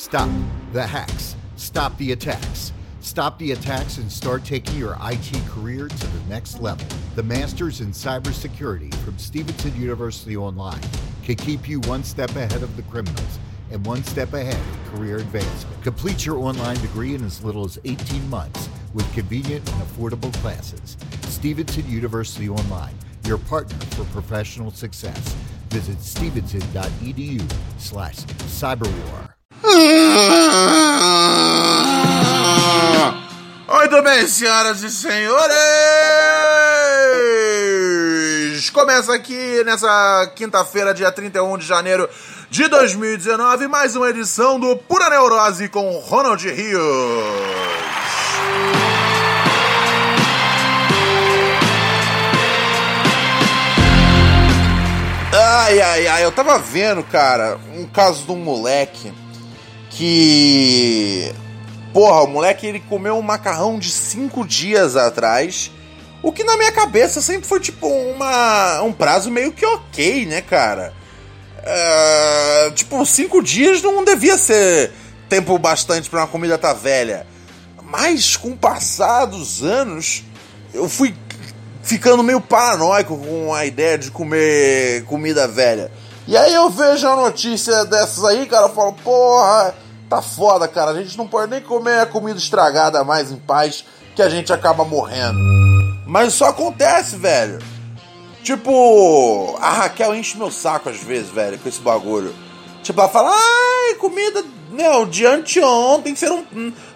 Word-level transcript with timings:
Stop 0.00 0.30
the 0.72 0.86
hacks. 0.86 1.36
Stop 1.56 1.96
the 1.98 2.12
attacks. 2.12 2.72
Stop 3.00 3.38
the 3.38 3.52
attacks 3.52 3.98
and 3.98 4.10
start 4.10 4.46
taking 4.46 4.78
your 4.78 4.96
IT 5.02 5.30
career 5.46 5.88
to 5.88 6.06
the 6.06 6.20
next 6.26 6.58
level. 6.62 6.86
The 7.16 7.22
Masters 7.22 7.82
in 7.82 7.88
Cybersecurity 7.88 8.94
from 9.04 9.18
Stevenson 9.18 9.78
University 9.78 10.38
Online 10.38 10.80
can 11.22 11.34
keep 11.34 11.68
you 11.68 11.80
one 11.80 12.02
step 12.02 12.30
ahead 12.30 12.62
of 12.62 12.74
the 12.76 12.82
criminals 12.84 13.38
and 13.70 13.84
one 13.84 14.02
step 14.02 14.32
ahead 14.32 14.56
of 14.56 14.94
career 14.94 15.18
advancement. 15.18 15.82
Complete 15.82 16.24
your 16.24 16.38
online 16.38 16.78
degree 16.78 17.14
in 17.14 17.22
as 17.22 17.44
little 17.44 17.66
as 17.66 17.78
18 17.84 18.26
months 18.30 18.70
with 18.94 19.12
convenient 19.12 19.70
and 19.70 19.82
affordable 19.82 20.32
classes. 20.40 20.96
Stevenson 21.24 21.86
University 21.86 22.48
Online, 22.48 22.94
your 23.26 23.36
partner 23.36 23.78
for 23.90 24.04
professional 24.04 24.70
success. 24.70 25.36
Visit 25.68 26.00
stevenson.edu 26.00 27.52
slash 27.78 28.16
cyberwar. 28.16 29.34
Muito 33.68 34.02
bem, 34.02 34.26
senhoras 34.26 34.82
e 34.82 34.90
senhores! 34.90 35.58
Começa 38.70 39.12
aqui 39.14 39.62
nessa 39.64 40.32
quinta-feira, 40.34 40.94
dia 40.94 41.12
31 41.12 41.58
de 41.58 41.66
janeiro 41.66 42.08
de 42.48 42.66
2019, 42.68 43.68
mais 43.68 43.94
uma 43.96 44.08
edição 44.08 44.58
do 44.58 44.76
Pura 44.76 45.10
Neurose 45.10 45.68
com 45.68 45.90
Ronald 45.98 46.48
Rios. 46.48 46.80
Ai, 55.32 55.80
ai, 55.80 56.06
ai, 56.06 56.24
eu 56.24 56.32
tava 56.32 56.58
vendo, 56.58 57.02
cara, 57.04 57.58
um 57.76 57.86
caso 57.86 58.24
de 58.24 58.32
um 58.32 58.36
moleque 58.36 59.12
que. 60.00 61.30
Porra, 61.92 62.22
o 62.22 62.26
moleque 62.26 62.66
ele 62.66 62.80
comeu 62.80 63.16
um 63.16 63.22
macarrão 63.22 63.78
de 63.78 63.90
cinco 63.90 64.46
dias 64.46 64.96
atrás. 64.96 65.70
O 66.22 66.32
que 66.32 66.42
na 66.42 66.56
minha 66.56 66.72
cabeça 66.72 67.20
sempre 67.20 67.46
foi 67.46 67.60
tipo 67.60 67.86
uma, 67.86 68.80
um 68.82 68.92
prazo 68.92 69.30
meio 69.30 69.52
que 69.52 69.66
ok, 69.66 70.24
né, 70.24 70.40
cara? 70.40 70.94
Uh, 71.58 72.72
tipo, 72.72 73.04
cinco 73.04 73.42
dias 73.42 73.82
não 73.82 74.02
devia 74.02 74.38
ser 74.38 74.90
tempo 75.28 75.58
bastante 75.58 76.08
para 76.08 76.20
uma 76.20 76.26
comida 76.26 76.56
tá 76.56 76.72
velha. 76.72 77.26
Mas 77.82 78.36
com 78.36 78.50
o 78.50 78.56
passar 78.56 79.26
dos 79.26 79.62
anos, 79.62 80.24
eu 80.72 80.88
fui 80.88 81.14
ficando 81.82 82.22
meio 82.22 82.40
paranoico 82.40 83.18
com 83.18 83.52
a 83.52 83.66
ideia 83.66 83.98
de 83.98 84.10
comer 84.10 85.04
comida 85.04 85.46
velha. 85.48 85.90
E 86.26 86.36
aí 86.36 86.54
eu 86.54 86.70
vejo 86.70 87.06
a 87.06 87.16
notícia 87.16 87.84
dessas 87.84 88.24
aí, 88.24 88.46
cara, 88.46 88.66
eu 88.66 88.74
falo, 88.74 88.92
porra, 88.92 89.74
tá 90.10 90.20
foda, 90.20 90.66
cara. 90.66 90.90
A 90.90 91.02
gente 91.02 91.16
não 91.16 91.28
pode 91.28 91.50
nem 91.50 91.62
comer 91.62 92.00
a 92.00 92.06
comida 92.06 92.36
estragada 92.36 93.04
mais 93.04 93.30
em 93.30 93.36
paz, 93.36 93.84
que 94.16 94.20
a 94.20 94.28
gente 94.28 94.52
acaba 94.52 94.84
morrendo. 94.84 95.38
Mas 96.04 96.34
isso 96.34 96.44
acontece, 96.44 97.16
velho. 97.16 97.60
Tipo, 98.42 99.56
a 99.60 99.70
Raquel 99.70 100.14
enche 100.14 100.36
meu 100.36 100.50
saco 100.50 100.88
às 100.88 101.00
vezes, 101.00 101.30
velho, 101.30 101.58
com 101.58 101.68
esse 101.68 101.80
bagulho. 101.80 102.34
Tipo, 102.82 103.00
ela 103.00 103.08
fala, 103.08 103.30
ai, 103.32 103.94
comida, 103.94 104.42
meu, 104.70 105.06
de 105.06 105.24
anteontem, 105.24 106.16
você 106.16 106.28
não, 106.28 106.44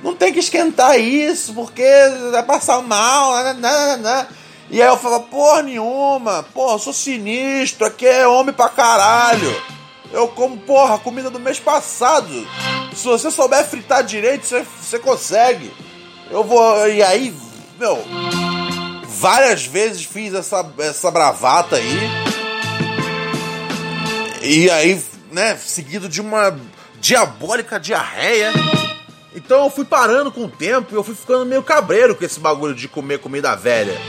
não 0.02 0.16
tem 0.16 0.32
que 0.32 0.40
esquentar 0.40 0.98
isso, 0.98 1.54
porque 1.54 1.86
vai 2.32 2.42
passar 2.42 2.82
mal, 2.82 3.34
né, 3.44 3.52
né, 3.52 3.96
né. 3.98 4.26
E 4.70 4.82
aí 4.82 4.88
eu 4.88 4.96
falo, 4.96 5.20
porra 5.20 5.62
nenhuma, 5.62 6.42
porra, 6.54 6.74
eu 6.74 6.78
sou 6.78 6.92
sinistro, 6.92 7.86
aqui 7.86 8.06
é 8.06 8.26
homem 8.26 8.54
pra 8.54 8.70
caralho. 8.70 9.54
Eu 10.14 10.28
como, 10.28 10.56
porra, 10.58 10.96
comida 10.96 11.28
do 11.28 11.40
mês 11.40 11.58
passado. 11.58 12.46
Se 12.94 13.04
você 13.04 13.32
souber 13.32 13.66
fritar 13.66 14.04
direito, 14.04 14.46
você, 14.46 14.98
consegue. 15.00 15.72
Eu 16.30 16.44
vou. 16.44 16.88
E 16.88 17.02
aí, 17.02 17.34
meu. 17.80 17.98
Várias 19.08 19.66
vezes 19.66 20.04
fiz 20.04 20.32
essa, 20.32 20.64
essa 20.78 21.10
bravata 21.10 21.74
aí. 21.76 21.98
E 24.40 24.70
aí, 24.70 25.02
né, 25.32 25.56
seguido 25.56 26.08
de 26.08 26.20
uma 26.20 26.56
diabólica 27.00 27.80
diarreia. 27.80 28.52
Então 29.34 29.64
eu 29.64 29.70
fui 29.70 29.84
parando 29.84 30.30
com 30.30 30.44
o 30.44 30.50
tempo 30.50 30.94
e 30.94 30.94
eu 30.94 31.02
fui 31.02 31.16
ficando 31.16 31.44
meio 31.44 31.62
cabreiro 31.62 32.14
com 32.14 32.24
esse 32.24 32.38
bagulho 32.38 32.74
de 32.74 32.86
comer 32.86 33.18
comida 33.18 33.56
velha. 33.56 34.00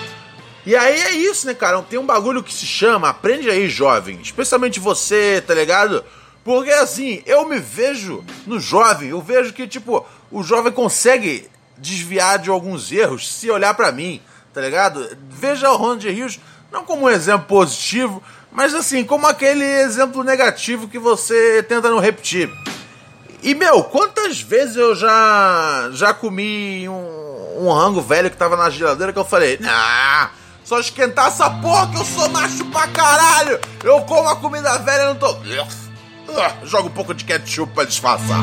E 0.65 0.75
aí 0.75 0.99
é 0.99 1.11
isso, 1.11 1.45
né, 1.45 1.53
cara? 1.53 1.81
Tem 1.83 1.99
um 1.99 2.05
bagulho 2.05 2.41
que 2.41 2.53
se 2.53 2.65
chama 2.65 3.09
Aprende 3.09 3.49
aí, 3.49 3.69
jovem. 3.69 4.19
Especialmente 4.21 4.79
você, 4.79 5.43
tá 5.45 5.53
ligado? 5.53 6.03
Porque 6.43 6.71
assim, 6.71 7.21
eu 7.25 7.47
me 7.47 7.59
vejo 7.59 8.23
no 8.47 8.59
jovem, 8.59 9.09
eu 9.09 9.21
vejo 9.21 9.53
que, 9.53 9.67
tipo, 9.67 10.05
o 10.31 10.43
jovem 10.43 10.71
consegue 10.71 11.49
desviar 11.77 12.39
de 12.39 12.49
alguns 12.49 12.91
erros 12.91 13.31
se 13.31 13.49
olhar 13.49 13.73
para 13.73 13.91
mim, 13.91 14.21
tá 14.53 14.61
ligado? 14.61 15.17
Veja 15.29 15.71
o 15.71 15.75
Ronald 15.75 16.07
Rios 16.07 16.39
não 16.71 16.83
como 16.83 17.05
um 17.05 17.09
exemplo 17.09 17.47
positivo, 17.47 18.21
mas 18.51 18.73
assim, 18.73 19.03
como 19.03 19.27
aquele 19.27 19.63
exemplo 19.63 20.23
negativo 20.23 20.87
que 20.87 20.97
você 20.99 21.63
tenta 21.63 21.89
não 21.89 21.99
repetir. 21.99 22.49
E, 23.43 23.53
meu, 23.53 23.83
quantas 23.83 24.41
vezes 24.41 24.75
eu 24.75 24.95
já 24.95 25.89
já 25.93 26.13
comi 26.13 26.87
um, 26.89 27.65
um 27.65 27.71
rango 27.71 28.01
velho 28.01 28.29
que 28.31 28.37
tava 28.37 28.57
na 28.57 28.69
geladeira 28.69 29.13
que 29.13 29.19
eu 29.19 29.25
falei, 29.25 29.59
ah, 29.63 30.31
só 30.65 30.79
esquentar 30.79 31.27
essa 31.27 31.49
porra 31.49 31.87
que 31.91 31.97
eu 31.97 32.03
sou 32.03 32.27
macho 32.29 32.65
pra 32.65 32.87
caralho! 32.87 33.59
Eu 33.83 34.01
como 34.01 34.27
a 34.27 34.35
comida 34.35 34.77
velha 34.79 35.03
e 35.03 35.05
não 35.05 35.15
tô. 35.15 35.37
Joga 36.63 36.87
um 36.87 36.91
pouco 36.91 37.13
de 37.13 37.23
ketchup 37.23 37.71
pra 37.71 37.83
disfarçar. 37.85 38.39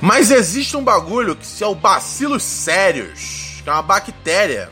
Mas 0.00 0.30
existe 0.30 0.76
um 0.76 0.84
bagulho 0.84 1.34
que 1.34 1.44
se 1.44 1.64
é 1.64 1.66
o 1.66 1.74
bacilos 1.74 2.44
sérios, 2.44 3.60
que 3.64 3.68
é 3.68 3.72
uma 3.72 3.82
bactéria 3.82 4.70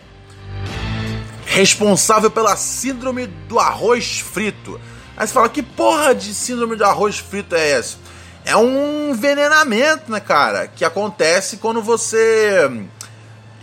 responsável 1.44 2.31
pela 2.31 2.56
síndrome 2.56 3.26
do 3.26 3.59
arroz 3.59 4.21
frito. 4.21 4.81
Aí 5.16 5.26
você 5.26 5.34
fala, 5.34 5.49
que 5.49 5.62
porra 5.62 6.15
de 6.15 6.32
síndrome 6.32 6.76
do 6.76 6.84
arroz 6.84 7.19
frito 7.19 7.56
é 7.56 7.71
essa? 7.71 7.97
É 8.44 8.56
um 8.56 9.10
envenenamento, 9.10 10.12
né, 10.12 10.21
cara? 10.21 10.69
Que 10.69 10.84
acontece 10.84 11.56
quando 11.56 11.82
você 11.82 12.71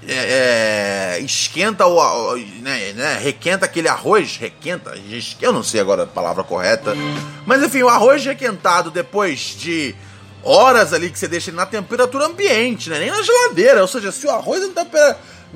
é, 0.08 1.18
é, 1.18 1.20
esquenta 1.20 1.86
o. 1.86 2.36
Né, 2.62 2.94
né, 2.94 3.20
requenta 3.22 3.66
aquele 3.66 3.88
arroz. 3.88 4.38
Requenta? 4.38 4.94
Eu 5.42 5.54
não 5.54 5.64
sei 5.64 5.80
agora 5.80 6.04
a 6.04 6.08
palavra 6.08 6.44
correta. 6.44 6.94
Mas 7.46 7.62
enfim, 7.64 7.84
o 7.84 7.90
arroz 7.90 8.26
requentado 8.26 8.92
depois 8.92 9.56
de 9.58 9.96
horas 10.44 10.94
ali 10.94 11.10
que 11.10 11.18
você 11.18 11.28
deixa 11.28 11.50
ele 11.50 11.58
na 11.58 11.66
temperatura 11.66 12.26
ambiente, 12.26 12.90
né? 12.90 13.00
Nem 13.00 13.12
na 13.12 13.22
geladeira. 13.22 13.82
Ou 13.82 13.88
seja, 13.88 14.12
se 14.12 14.26
o 14.28 14.32
arroz 14.32 14.62
é 14.64 14.68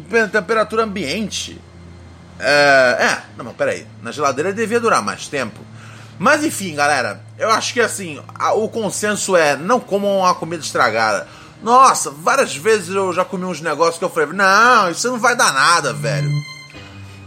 na 0.09 0.27
temperatura 0.27 0.83
ambiente. 0.83 1.59
É, 2.39 2.97
é, 2.99 3.21
não, 3.35 3.45
mas 3.45 3.55
peraí. 3.55 3.85
Na 4.01 4.11
geladeira 4.11 4.53
devia 4.53 4.79
durar 4.79 5.01
mais 5.01 5.27
tempo. 5.27 5.59
Mas 6.19 6.43
enfim, 6.43 6.73
galera, 6.73 7.21
eu 7.37 7.49
acho 7.51 7.73
que 7.73 7.79
assim, 7.79 8.19
a, 8.35 8.53
o 8.53 8.67
consenso 8.69 9.35
é 9.35 9.55
não 9.55 9.79
comam 9.79 10.19
uma 10.19 10.33
comida 10.33 10.63
estragada. 10.63 11.27
Nossa, 11.61 12.11
várias 12.11 12.55
vezes 12.55 12.89
eu 12.89 13.11
já 13.11 13.25
comi 13.25 13.45
uns 13.45 13.61
negócios 13.61 13.97
que 13.97 14.05
eu 14.05 14.09
falei, 14.09 14.29
não, 14.33 14.91
isso 14.91 15.09
não 15.09 15.19
vai 15.19 15.35
dar 15.35 15.53
nada, 15.53 15.93
velho. 15.93 16.29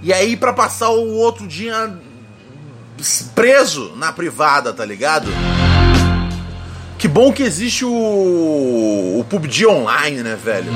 E 0.02 0.12
aí, 0.12 0.36
para 0.36 0.52
passar 0.52 0.90
o 0.90 1.14
outro 1.16 1.46
dia 1.46 1.98
preso 3.34 3.92
na 3.96 4.12
privada, 4.12 4.72
tá 4.72 4.84
ligado? 4.84 5.28
Que 6.98 7.08
bom 7.08 7.32
que 7.32 7.42
existe 7.42 7.84
o, 7.84 7.90
o 9.18 9.24
PUBG 9.28 9.66
Online, 9.66 10.22
né, 10.22 10.36
velho? 10.36 10.70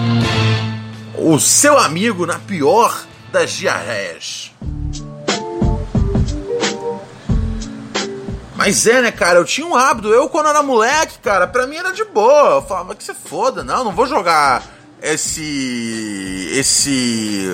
O 1.18 1.38
seu 1.38 1.78
amigo 1.78 2.26
na 2.26 2.38
pior 2.38 3.04
das 3.30 3.52
diarreias. 3.52 4.50
Mas 8.64 8.86
é, 8.86 9.02
né, 9.02 9.12
cara? 9.12 9.38
Eu 9.38 9.44
tinha 9.44 9.66
um 9.66 9.76
hábito. 9.76 10.08
Eu, 10.08 10.26
quando 10.26 10.48
era 10.48 10.62
moleque, 10.62 11.18
cara, 11.18 11.46
pra 11.46 11.66
mim 11.66 11.76
era 11.76 11.92
de 11.92 12.02
boa. 12.02 12.54
Eu 12.54 12.62
falava 12.62 12.94
que 12.94 13.04
você 13.04 13.12
foda. 13.12 13.62
Não, 13.62 13.84
não 13.84 13.92
vou 13.92 14.06
jogar 14.06 14.62
esse. 15.02 16.48
Esse. 16.50 17.46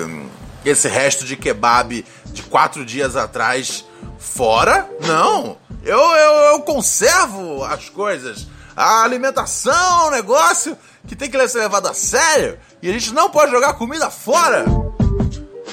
Esse 0.63 0.87
resto 0.87 1.25
de 1.25 1.35
kebab 1.35 2.05
de 2.27 2.43
quatro 2.43 2.85
dias 2.85 3.17
atrás 3.17 3.83
fora. 4.17 4.89
Não. 5.05 5.57
Eu, 5.83 5.99
eu, 5.99 6.33
eu 6.53 6.61
conservo 6.61 7.61
as 7.65 7.89
coisas. 7.89 8.47
A 8.73 9.03
alimentação 9.03 10.05
é 10.05 10.07
um 10.07 10.11
negócio 10.11 10.77
que 11.05 11.13
tem 11.13 11.29
que 11.29 11.47
ser 11.49 11.59
levado 11.59 11.89
a 11.89 11.93
sério. 11.93 12.57
E 12.81 12.89
a 12.89 12.93
gente 12.93 13.13
não 13.13 13.29
pode 13.29 13.51
jogar 13.51 13.73
comida 13.73 14.09
fora. 14.09 14.63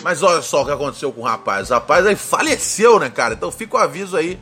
Mas 0.03 0.21
olha 0.21 0.43
só 0.43 0.63
o 0.63 0.65
que 0.65 0.73
aconteceu 0.73 1.13
com 1.13 1.21
o 1.21 1.25
rapaz. 1.25 1.71
O 1.71 1.75
rapaz 1.75 2.05
aí 2.05 2.17
faleceu, 2.17 2.99
né, 2.99 3.09
cara? 3.09 3.35
Então 3.35 3.53
fica 3.53 3.77
o 3.77 3.79
aviso 3.79 4.17
aí 4.17 4.37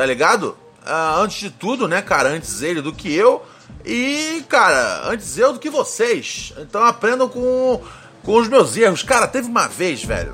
tá 0.00 0.06
ligado? 0.06 0.56
Uh, 0.82 1.20
antes 1.20 1.40
de 1.40 1.50
tudo, 1.50 1.86
né, 1.86 2.00
cara? 2.00 2.30
Antes 2.30 2.62
ele 2.62 2.80
do 2.80 2.90
que 2.90 3.14
eu. 3.14 3.44
E, 3.84 4.42
cara, 4.48 5.02
antes 5.10 5.36
eu 5.36 5.52
do 5.52 5.58
que 5.58 5.68
vocês. 5.68 6.54
Então 6.56 6.82
aprendam 6.82 7.28
com, 7.28 7.82
com 8.22 8.36
os 8.36 8.48
meus 8.48 8.74
erros. 8.78 9.02
Cara, 9.02 9.28
teve 9.28 9.46
uma 9.46 9.68
vez, 9.68 10.02
velho, 10.02 10.32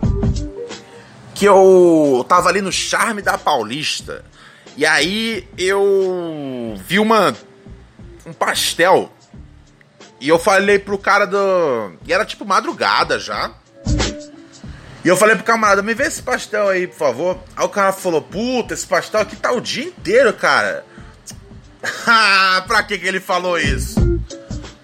que 1.35 1.45
eu 1.45 2.25
tava 2.29 2.49
ali 2.49 2.63
no 2.63 2.71
charme 2.71 3.21
da 3.21 3.37
Paulista. 3.37 4.25
E 4.77 4.87
aí 4.87 5.49
eu 5.59 6.77
vi 6.87 7.01
uma 7.01 7.35
um 8.25 8.33
pastel. 8.33 9.11
E 10.21 10.29
eu 10.29 10.39
falei 10.39 10.79
pro 10.79 10.97
cara 10.97 11.27
do. 11.27 11.93
E 12.07 12.13
era 12.13 12.25
tipo 12.25 12.45
madrugada 12.45 13.19
já. 13.19 13.51
E 15.07 15.09
eu 15.09 15.17
falei 15.17 15.37
pro 15.37 15.45
camarada, 15.45 15.85
me 15.85 15.95
vê 15.95 16.09
esse 16.09 16.21
pastel 16.21 16.69
aí, 16.69 16.89
por 16.89 16.97
favor. 16.97 17.39
Aí 17.57 17.65
o 17.65 17.69
cara 17.69 17.93
falou, 17.93 18.21
puta, 18.21 18.75
esse 18.75 18.85
pastel 18.85 19.21
aqui 19.21 19.37
tá 19.37 19.53
o 19.53 19.61
dia 19.61 19.85
inteiro, 19.85 20.33
cara. 20.33 20.85
pra 22.67 22.83
que 22.83 22.99
que 22.99 23.07
ele 23.07 23.21
falou 23.21 23.57
isso? 23.57 24.01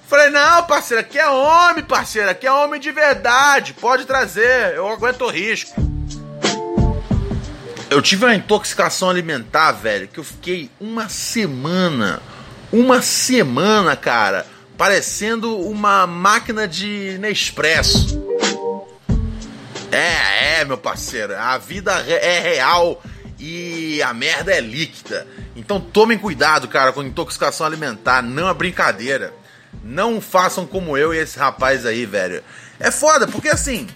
Falei, 0.06 0.30
não, 0.30 0.62
parceiro, 0.62 1.00
aqui 1.00 1.18
é 1.18 1.28
homem, 1.28 1.82
parceiro, 1.82 2.30
aqui 2.30 2.46
é 2.46 2.52
homem 2.52 2.80
de 2.80 2.92
verdade. 2.92 3.74
Pode 3.74 4.04
trazer, 4.04 4.76
eu 4.76 4.88
aguento 4.88 5.22
o 5.22 5.28
risco. 5.28 5.74
Eu 7.90 8.00
tive 8.00 8.24
uma 8.24 8.36
intoxicação 8.36 9.10
alimentar, 9.10 9.72
velho, 9.72 10.06
que 10.06 10.20
eu 10.20 10.24
fiquei 10.24 10.70
uma 10.80 11.08
semana, 11.08 12.22
uma 12.72 13.02
semana, 13.02 13.96
cara, 13.96 14.46
parecendo 14.78 15.58
uma 15.58 16.06
máquina 16.06 16.68
de 16.68 17.18
Nespresso. 17.18 18.31
É, 19.92 20.60
é, 20.60 20.64
meu 20.64 20.78
parceiro, 20.78 21.36
a 21.36 21.58
vida 21.58 21.92
é 22.08 22.40
real 22.40 23.02
e 23.38 24.02
a 24.02 24.14
merda 24.14 24.52
é 24.52 24.60
líquida. 24.60 25.26
Então 25.54 25.78
tomem 25.78 26.16
cuidado, 26.16 26.66
cara, 26.66 26.92
com 26.92 27.02
intoxicação 27.02 27.66
alimentar, 27.66 28.22
não 28.22 28.48
é 28.48 28.54
brincadeira. 28.54 29.34
Não 29.84 30.20
façam 30.20 30.66
como 30.66 30.96
eu 30.96 31.12
e 31.12 31.18
esse 31.18 31.38
rapaz 31.38 31.84
aí, 31.84 32.06
velho. 32.06 32.42
É 32.80 32.90
foda, 32.90 33.26
porque 33.26 33.48
assim. 33.48 33.86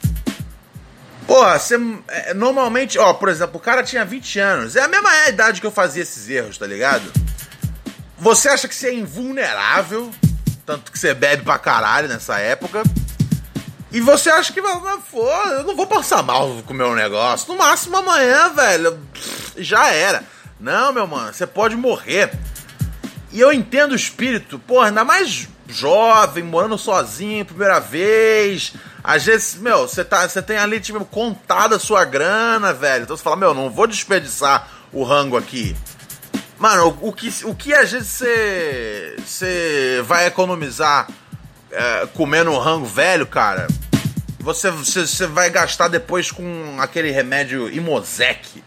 Porra, 1.26 1.58
você. 1.58 1.76
É, 2.08 2.34
normalmente, 2.34 2.98
ó, 2.98 3.14
por 3.14 3.28
exemplo, 3.28 3.56
o 3.56 3.60
cara 3.60 3.82
tinha 3.82 4.04
20 4.04 4.38
anos. 4.38 4.76
É 4.76 4.82
a 4.82 4.88
mesma 4.88 5.28
idade 5.28 5.60
que 5.60 5.66
eu 5.66 5.72
fazia 5.72 6.02
esses 6.02 6.28
erros, 6.28 6.58
tá 6.58 6.66
ligado? 6.66 7.10
Você 8.18 8.48
acha 8.48 8.68
que 8.68 8.74
você 8.74 8.88
é 8.88 8.94
invulnerável, 8.94 10.10
tanto 10.64 10.90
que 10.90 10.98
você 10.98 11.14
bebe 11.14 11.42
pra 11.42 11.58
caralho 11.58 12.08
nessa 12.08 12.38
época. 12.38 12.82
E 13.96 14.00
você 14.00 14.28
acha 14.28 14.52
que, 14.52 14.60
foda, 15.10 15.54
eu 15.54 15.64
não 15.64 15.74
vou 15.74 15.86
passar 15.86 16.22
mal 16.22 16.62
com 16.66 16.74
o 16.74 16.76
meu 16.76 16.94
negócio. 16.94 17.50
No 17.50 17.56
máximo 17.56 17.96
amanhã, 17.96 18.50
velho, 18.50 19.00
já 19.56 19.90
era. 19.90 20.22
Não, 20.60 20.92
meu 20.92 21.06
mano, 21.06 21.32
você 21.32 21.46
pode 21.46 21.74
morrer. 21.76 22.30
E 23.32 23.40
eu 23.40 23.50
entendo 23.50 23.92
o 23.92 23.96
espírito, 23.96 24.58
porra, 24.58 24.88
ainda 24.88 25.02
mais 25.02 25.48
jovem, 25.66 26.44
morando 26.44 26.76
sozinho, 26.76 27.46
primeira 27.46 27.80
vez. 27.80 28.74
Às 29.02 29.24
vezes, 29.24 29.54
meu, 29.54 29.88
você 29.88 30.04
tá, 30.04 30.28
tem 30.28 30.58
ali, 30.58 30.78
tipo, 30.78 31.02
contado 31.06 31.74
a 31.74 31.78
sua 31.78 32.04
grana, 32.04 32.74
velho. 32.74 33.04
Então 33.04 33.16
você 33.16 33.22
fala, 33.22 33.36
meu, 33.36 33.54
não 33.54 33.70
vou 33.70 33.86
desperdiçar 33.86 34.68
o 34.92 35.04
rango 35.04 35.38
aqui. 35.38 35.74
Mano, 36.58 36.98
o, 37.00 37.08
o 37.08 37.12
que, 37.14 37.32
o 37.46 37.54
que 37.54 37.72
às 37.72 37.92
vezes 37.92 38.08
você, 38.08 39.16
você 39.24 40.02
vai 40.04 40.26
economizar 40.26 41.08
é, 41.70 42.06
comendo 42.14 42.50
um 42.50 42.58
rango 42.58 42.86
velho, 42.86 43.26
cara, 43.26 43.66
você, 44.46 44.70
você, 44.70 45.04
você 45.04 45.26
vai 45.26 45.50
gastar 45.50 45.88
depois 45.88 46.30
com 46.30 46.76
aquele 46.78 47.10
remédio 47.10 47.68
Imosec, 47.68 48.62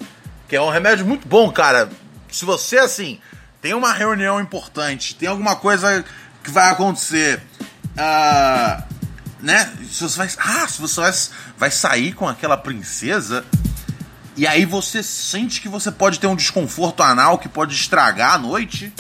que 0.46 0.54
é 0.54 0.62
um 0.62 0.70
remédio 0.70 1.06
muito 1.06 1.26
bom, 1.26 1.50
cara. 1.54 1.90
Se 2.30 2.44
você, 2.44 2.80
assim, 2.80 3.18
tem 3.62 3.74
uma 3.74 3.94
reunião 3.94 4.42
importante, 4.42 5.16
tem 5.16 5.30
alguma 5.30 5.56
coisa 5.56 6.04
que 6.44 6.52
vai 6.52 6.70
acontecer, 6.70 7.42
uh, 7.96 8.84
né? 9.40 9.72
Se 9.90 10.04
você 10.04 10.18
vai, 10.18 10.30
ah, 10.40 10.68
se 10.68 10.82
você 10.82 11.00
vai, 11.00 11.14
vai 11.58 11.72
sair 11.72 12.12
com 12.12 12.28
aquela 12.28 12.58
princesa, 12.58 13.46
e 14.36 14.46
aí 14.46 14.66
você 14.66 15.02
sente 15.02 15.62
que 15.62 15.70
você 15.70 15.90
pode 15.90 16.20
ter 16.20 16.28
um 16.28 16.36
desconforto 16.36 17.02
anal 17.02 17.38
que 17.38 17.48
pode 17.48 17.74
estragar 17.74 18.34
a 18.34 18.38
noite. 18.38 18.92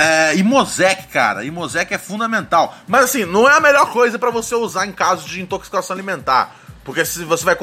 É, 0.00 0.36
e 0.36 0.44
Mosec, 0.44 1.08
cara, 1.08 1.44
e 1.44 1.50
Mosec 1.50 1.92
é 1.92 1.98
fundamental. 1.98 2.72
Mas 2.86 3.06
assim, 3.06 3.24
não 3.24 3.50
é 3.50 3.56
a 3.56 3.60
melhor 3.60 3.90
coisa 3.90 4.16
para 4.16 4.30
você 4.30 4.54
usar 4.54 4.86
em 4.86 4.92
caso 4.92 5.28
de 5.28 5.42
intoxicação 5.42 5.92
alimentar. 5.92 6.56
Porque 6.84 7.04
se 7.04 7.24
você 7.24 7.44
vai 7.44 7.56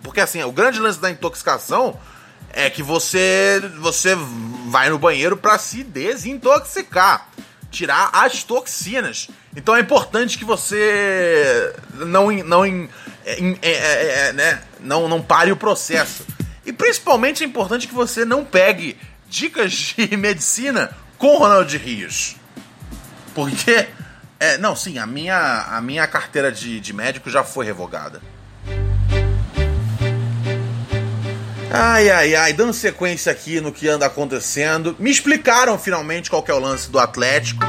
porque 0.00 0.20
assim, 0.20 0.40
o 0.44 0.52
grande 0.52 0.78
lance 0.78 1.00
da 1.00 1.10
intoxicação 1.10 1.98
é 2.52 2.70
que 2.70 2.80
você 2.80 3.60
você 3.80 4.16
vai 4.68 4.88
no 4.88 5.00
banheiro 5.00 5.36
para 5.36 5.58
se 5.58 5.82
desintoxicar, 5.82 7.28
tirar 7.72 8.10
as 8.12 8.44
toxinas. 8.44 9.28
Então 9.56 9.74
é 9.74 9.80
importante 9.80 10.38
que 10.38 10.44
você 10.44 11.74
não 11.92 12.30
não 12.30 12.64
é, 12.64 12.88
é, 13.26 13.58
é, 13.62 14.28
é, 14.28 14.32
né, 14.32 14.62
não 14.78 15.08
não 15.08 15.20
pare 15.20 15.50
o 15.50 15.56
processo. 15.56 16.24
E 16.64 16.72
principalmente 16.72 17.42
é 17.42 17.46
importante 17.48 17.88
que 17.88 17.94
você 17.94 18.24
não 18.24 18.44
pegue 18.44 18.96
dicas 19.28 19.72
de 19.72 20.06
medicina 20.16 20.96
com 21.20 21.36
Ronald 21.36 21.76
Rios. 21.76 22.34
Porque. 23.32 23.86
É, 24.40 24.56
não, 24.56 24.74
sim, 24.74 24.98
a 24.98 25.06
minha, 25.06 25.66
a 25.68 25.82
minha 25.82 26.06
carteira 26.06 26.50
de, 26.50 26.80
de 26.80 26.92
médico 26.94 27.28
já 27.28 27.44
foi 27.44 27.66
revogada. 27.66 28.22
Ai, 31.70 32.10
ai, 32.10 32.34
ai, 32.34 32.52
dando 32.54 32.72
sequência 32.72 33.30
aqui 33.30 33.60
no 33.60 33.70
que 33.70 33.86
anda 33.86 34.06
acontecendo. 34.06 34.96
Me 34.98 35.10
explicaram 35.10 35.78
finalmente 35.78 36.30
qual 36.30 36.42
é 36.48 36.54
o 36.54 36.58
lance 36.58 36.90
do 36.90 36.98
Atlético. 36.98 37.62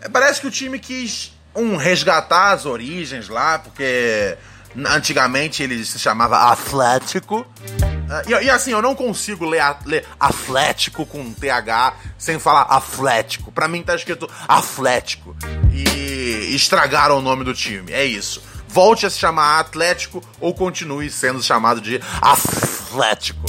É, 0.00 0.08
parece 0.08 0.40
que 0.40 0.46
o 0.46 0.50
time 0.50 0.78
quis 0.78 1.32
um 1.54 1.76
resgatar 1.76 2.52
as 2.52 2.64
origens 2.64 3.28
lá, 3.28 3.58
porque 3.58 4.36
antigamente 4.76 5.62
ele 5.62 5.84
se 5.84 5.98
chamava 5.98 6.50
Atlético. 6.50 7.40
Uh, 7.40 8.30
e, 8.40 8.44
e, 8.44 8.50
assim, 8.50 8.72
eu 8.72 8.80
não 8.80 8.94
consigo 8.94 9.44
ler, 9.44 9.62
ler 9.84 10.06
Atlético 10.18 11.04
com 11.04 11.32
TH 11.32 11.94
sem 12.16 12.38
falar 12.38 12.62
Atlético. 12.62 13.52
Pra 13.52 13.68
mim 13.68 13.82
tá 13.82 13.94
escrito 13.94 14.28
Atlético. 14.46 15.36
E 15.72 16.54
estragaram 16.54 17.18
o 17.18 17.22
nome 17.22 17.44
do 17.44 17.54
time. 17.54 17.92
É 17.92 18.04
isso. 18.04 18.42
Volte 18.68 19.06
a 19.06 19.10
se 19.10 19.18
chamar 19.18 19.60
Atlético 19.60 20.22
ou 20.40 20.54
continue 20.54 21.10
sendo 21.10 21.42
chamado 21.42 21.80
de 21.80 22.00
Atlético. 22.20 23.46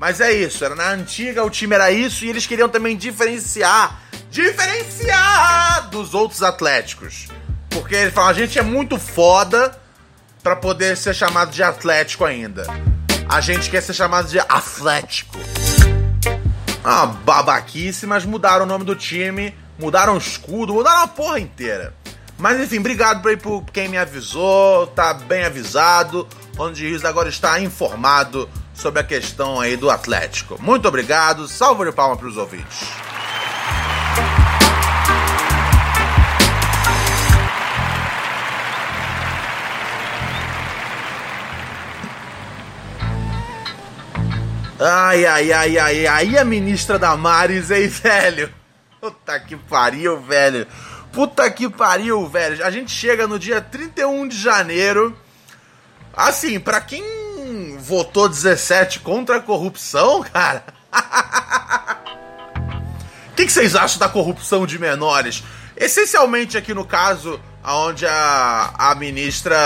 Mas 0.00 0.18
é 0.18 0.32
isso, 0.32 0.64
era 0.64 0.74
na 0.74 0.92
antiga 0.92 1.44
o 1.44 1.50
time 1.50 1.74
era 1.74 1.92
isso 1.92 2.24
e 2.24 2.30
eles 2.30 2.46
queriam 2.46 2.70
também 2.70 2.96
diferenciar, 2.96 4.00
diferenciar 4.30 5.90
dos 5.90 6.14
outros 6.14 6.42
Atléticos. 6.42 7.28
Porque 7.68 7.94
ele 7.94 8.10
fala, 8.10 8.30
a 8.30 8.32
gente 8.32 8.58
é 8.58 8.62
muito 8.62 8.98
foda 8.98 9.78
para 10.42 10.56
poder 10.56 10.96
ser 10.96 11.14
chamado 11.14 11.50
de 11.50 11.62
Atlético 11.62 12.24
ainda 12.24 12.66
a 13.30 13.40
gente 13.40 13.70
quer 13.70 13.80
ser 13.80 13.94
chamado 13.94 14.28
de 14.28 14.40
Atlético. 14.40 15.38
Ah, 16.82 17.06
babaquice, 17.06 18.04
mas 18.04 18.24
mudaram 18.24 18.64
o 18.64 18.68
nome 18.68 18.84
do 18.84 18.96
time, 18.96 19.54
mudaram 19.78 20.14
o 20.14 20.18
escudo, 20.18 20.74
mudaram 20.74 21.02
a 21.02 21.06
porra 21.06 21.38
inteira. 21.38 21.94
Mas 22.36 22.58
enfim, 22.58 22.80
obrigado 22.80 23.22
por 23.38 23.64
quem 23.66 23.88
me 23.88 23.96
avisou, 23.96 24.88
tá 24.88 25.14
bem 25.14 25.44
avisado. 25.44 26.26
Onde 26.58 26.88
Rios 26.88 27.04
agora 27.04 27.28
está 27.28 27.60
informado 27.60 28.50
sobre 28.74 29.00
a 29.00 29.04
questão 29.04 29.60
aí 29.60 29.76
do 29.76 29.88
Atlético. 29.88 30.60
Muito 30.60 30.88
obrigado, 30.88 31.46
salve 31.46 31.84
de 31.84 31.92
palma 31.92 32.16
para 32.16 32.26
os 32.26 32.36
ouvintes. 32.36 32.88
Ai, 44.82 45.26
ai, 45.26 45.52
ai, 45.52 45.78
ai, 45.78 46.06
ai, 46.06 46.38
a 46.38 46.44
ministra 46.44 46.98
Damares, 46.98 47.70
hein, 47.70 47.86
velho? 47.86 48.50
Puta 48.98 49.38
que 49.38 49.54
pariu, 49.54 50.18
velho. 50.22 50.66
Puta 51.12 51.50
que 51.50 51.68
pariu, 51.68 52.26
velho. 52.26 52.64
A 52.64 52.70
gente 52.70 52.90
chega 52.90 53.26
no 53.26 53.38
dia 53.38 53.60
31 53.60 54.26
de 54.26 54.38
janeiro. 54.38 55.14
Assim, 56.16 56.58
para 56.58 56.80
quem 56.80 57.76
votou 57.76 58.26
17 58.26 59.00
contra 59.00 59.36
a 59.36 59.40
corrupção, 59.40 60.22
cara. 60.32 60.64
O 63.32 63.34
que, 63.36 63.44
que, 63.44 63.52
vocês 63.52 63.76
acham 63.76 63.98
da 63.98 64.08
corrupção 64.08 64.66
de 64.66 64.78
menores? 64.78 65.44
Essencialmente 65.76 66.56
aqui 66.56 66.72
no 66.72 66.86
caso, 66.86 67.38
onde 67.62 68.06
a, 68.06 68.72
a 68.78 68.94
ministra, 68.94 69.58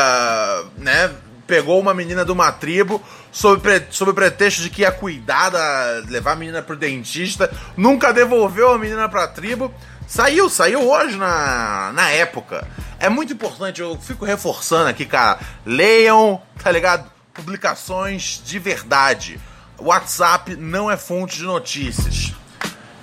né, 0.76 1.14
pegou 1.46 1.78
uma 1.78 1.94
menina 1.94 2.24
de 2.24 2.32
uma 2.32 2.50
tribo 2.50 3.00
sob, 3.34 3.60
pre, 3.60 3.84
sob 3.90 4.12
o 4.12 4.14
pretexto 4.14 4.62
de 4.62 4.70
que 4.70 4.82
ia 4.82 4.92
cuidar, 4.92 5.50
da, 5.50 6.04
levar 6.08 6.32
a 6.32 6.36
menina 6.36 6.62
pro 6.62 6.76
dentista, 6.76 7.50
nunca 7.76 8.12
devolveu 8.12 8.72
a 8.72 8.78
menina 8.78 9.08
pra 9.08 9.26
tribo. 9.26 9.74
Saiu, 10.06 10.48
saiu 10.48 10.88
hoje 10.88 11.16
na, 11.16 11.90
na 11.92 12.10
época. 12.10 12.64
É 13.00 13.08
muito 13.08 13.32
importante, 13.32 13.80
eu 13.80 13.98
fico 13.98 14.24
reforçando 14.24 14.88
aqui, 14.88 15.04
cara. 15.04 15.40
Leiam, 15.66 16.40
tá 16.62 16.70
ligado? 16.70 17.10
Publicações 17.32 18.40
de 18.44 18.60
verdade. 18.60 19.40
WhatsApp 19.78 20.54
não 20.54 20.88
é 20.88 20.96
fonte 20.96 21.38
de 21.38 21.42
notícias. 21.42 22.32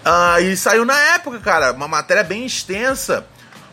Uh, 0.06 0.42
e 0.44 0.56
saiu 0.56 0.86
na 0.86 0.98
época, 1.14 1.40
cara, 1.40 1.74
uma 1.74 1.90
matéria 1.90 2.24
bem 2.24 2.46
extensa 2.46 3.26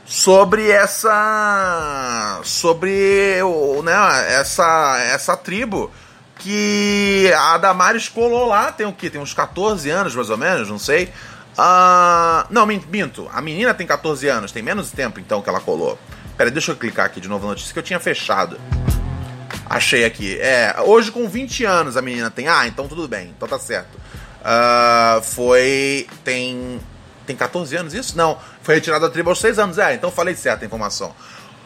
sobre 0.05 0.71
essa 0.71 2.41
sobre 2.43 3.41
né, 3.85 3.93
essa 4.35 4.99
essa 5.12 5.37
tribo 5.37 5.93
que 6.38 7.33
a 7.37 7.59
Damares 7.59 8.09
colou 8.09 8.47
lá, 8.47 8.71
tem 8.73 8.87
o 8.87 8.92
que? 8.92 9.11
Tem 9.11 9.21
uns 9.21 9.35
14 9.35 9.90
anos 9.90 10.14
mais 10.14 10.30
ou 10.30 10.37
menos, 10.37 10.68
não 10.68 10.78
sei. 10.78 11.12
Uh, 11.59 12.47
não, 12.50 12.64
minto. 12.64 13.28
A 13.33 13.42
menina 13.42 13.75
tem 13.75 13.87
14 13.87 14.28
anos, 14.28 14.52
tem 14.52 14.62
menos 14.62 14.92
tempo 14.92 15.18
então 15.18 15.42
que 15.42 15.49
ela 15.49 15.61
colou. 15.61 15.99
Pera, 16.37 16.50
deixa 16.50 16.71
eu 16.71 16.76
clicar 16.76 17.07
aqui 17.07 17.21
de 17.21 17.28
novo 17.28 17.45
na 17.45 17.50
notícia 17.50 17.73
que 17.73 17.78
eu 17.78 17.83
tinha 17.83 17.99
fechado. 17.99 18.61
Achei 19.68 20.04
aqui. 20.04 20.38
É, 20.40 20.76
hoje 20.85 21.11
com 21.11 21.28
20 21.28 21.64
anos 21.64 21.97
a 21.97 22.02
menina 22.02 22.30
tem. 22.30 22.47
Ah, 22.47 22.66
então 22.66 22.87
tudo 22.87 23.09
bem, 23.09 23.35
então 23.37 23.49
tá 23.49 23.59
certo. 23.59 23.97
Uh, 23.97 25.21
foi. 25.23 26.07
Tem. 26.25 26.80
Tem 27.26 27.37
14 27.37 27.76
anos 27.76 27.92
isso? 27.92 28.16
Não. 28.16 28.38
Foi 28.62 28.76
retirada 28.76 29.07
da 29.07 29.12
tribo 29.12 29.28
aos 29.28 29.40
6 29.40 29.59
anos. 29.59 29.78
É, 29.78 29.95
então 29.95 30.11
falei 30.11 30.35
certa 30.35 30.64
a 30.64 30.66
informação. 30.66 31.14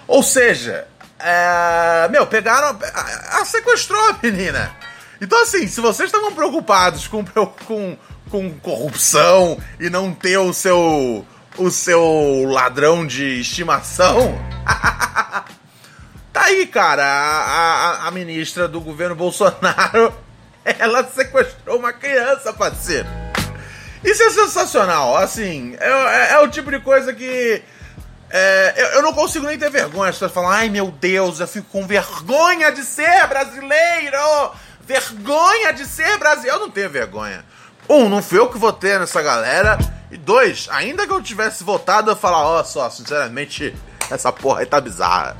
Ou 0.09 0.23
seja, 0.23 0.89
é, 1.23 2.09
meu, 2.11 2.27
pegaram. 2.27 2.79
A, 2.95 3.41
a 3.41 3.45
sequestrou 3.45 4.01
a 4.11 4.19
menina. 4.23 4.75
Então, 5.21 5.41
assim, 5.43 5.69
se 5.69 5.81
vocês 5.81 6.09
estavam 6.09 6.33
preocupados 6.33 7.07
com, 7.07 7.25
com, 7.65 7.97
com 8.29 8.51
corrupção 8.59 9.59
e 9.79 9.89
não 9.89 10.13
ter 10.13 10.39
o 10.39 10.53
seu. 10.53 11.25
o 11.57 11.71
seu 11.71 12.45
ladrão 12.47 13.07
de 13.07 13.41
estimação. 13.41 14.37
tá 16.33 16.43
aí, 16.43 16.67
cara. 16.67 17.05
A, 17.05 18.05
a, 18.05 18.09
a 18.09 18.11
ministra 18.11 18.67
do 18.67 18.81
governo 18.81 19.15
Bolsonaro. 19.15 20.13
Ela 20.79 21.05
sequestrou 21.05 21.79
uma 21.79 21.93
criança, 21.93 22.53
parceiro. 22.53 23.09
Isso 24.05 24.23
é 24.23 24.31
sensacional. 24.31 25.17
Assim, 25.17 25.77
é, 25.79 25.89
é, 25.89 26.33
é 26.33 26.39
o 26.41 26.49
tipo 26.49 26.71
de 26.71 26.81
coisa 26.81 27.13
que 27.15 27.63
é, 28.35 28.75
eu, 28.79 28.87
eu, 28.87 29.03
não 29.03 29.13
consigo 29.13 29.47
nem 29.47 29.59
ter 29.59 29.71
vergonha. 29.71 30.09
As 30.09 30.17
pessoas 30.17 30.33
falam, 30.33 30.49
ai 30.49 30.71
meu 30.71 30.91
Deus, 30.91 31.39
eu 31.39 31.47
fico 31.47 31.69
com 31.71 31.87
vergonha 31.87 32.73
de 32.73 32.83
ser 32.83 33.27
brasileiro! 33.27 34.53
Vergonha 34.81 35.73
de 35.75 35.85
ser 35.85 36.17
brasileiro! 36.17 36.57
Eu 36.57 36.61
não 36.61 36.71
tenho 36.71 36.89
vergonha. 36.89 37.45
Um, 37.87 38.09
não 38.09 38.23
fui 38.23 38.39
eu 38.39 38.49
que 38.49 38.57
votei 38.57 38.99
nessa 38.99 39.21
galera. 39.21 39.79
E 40.11 40.17
dois, 40.17 40.67
ainda 40.71 41.07
que 41.07 41.13
eu 41.13 41.23
tivesse 41.23 41.63
votado, 41.63 42.11
eu 42.11 42.17
falar, 42.17 42.39
ó, 42.39 42.61
oh, 42.61 42.65
só, 42.65 42.89
sinceramente, 42.89 43.77
essa 44.11 44.33
porra 44.33 44.61
aí 44.61 44.67
tá 44.67 44.81
bizarra. 44.81 45.37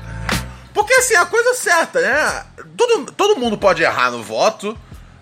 Porque 0.71 0.93
assim, 0.93 1.15
é 1.15 1.17
a 1.17 1.25
coisa 1.25 1.55
certa, 1.55 1.99
né? 1.99 2.45
Todo, 2.77 3.11
todo 3.11 3.39
mundo 3.39 3.57
pode 3.57 3.81
errar 3.81 4.11
no 4.11 4.21
voto, 4.21 4.77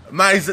mas 0.10 0.50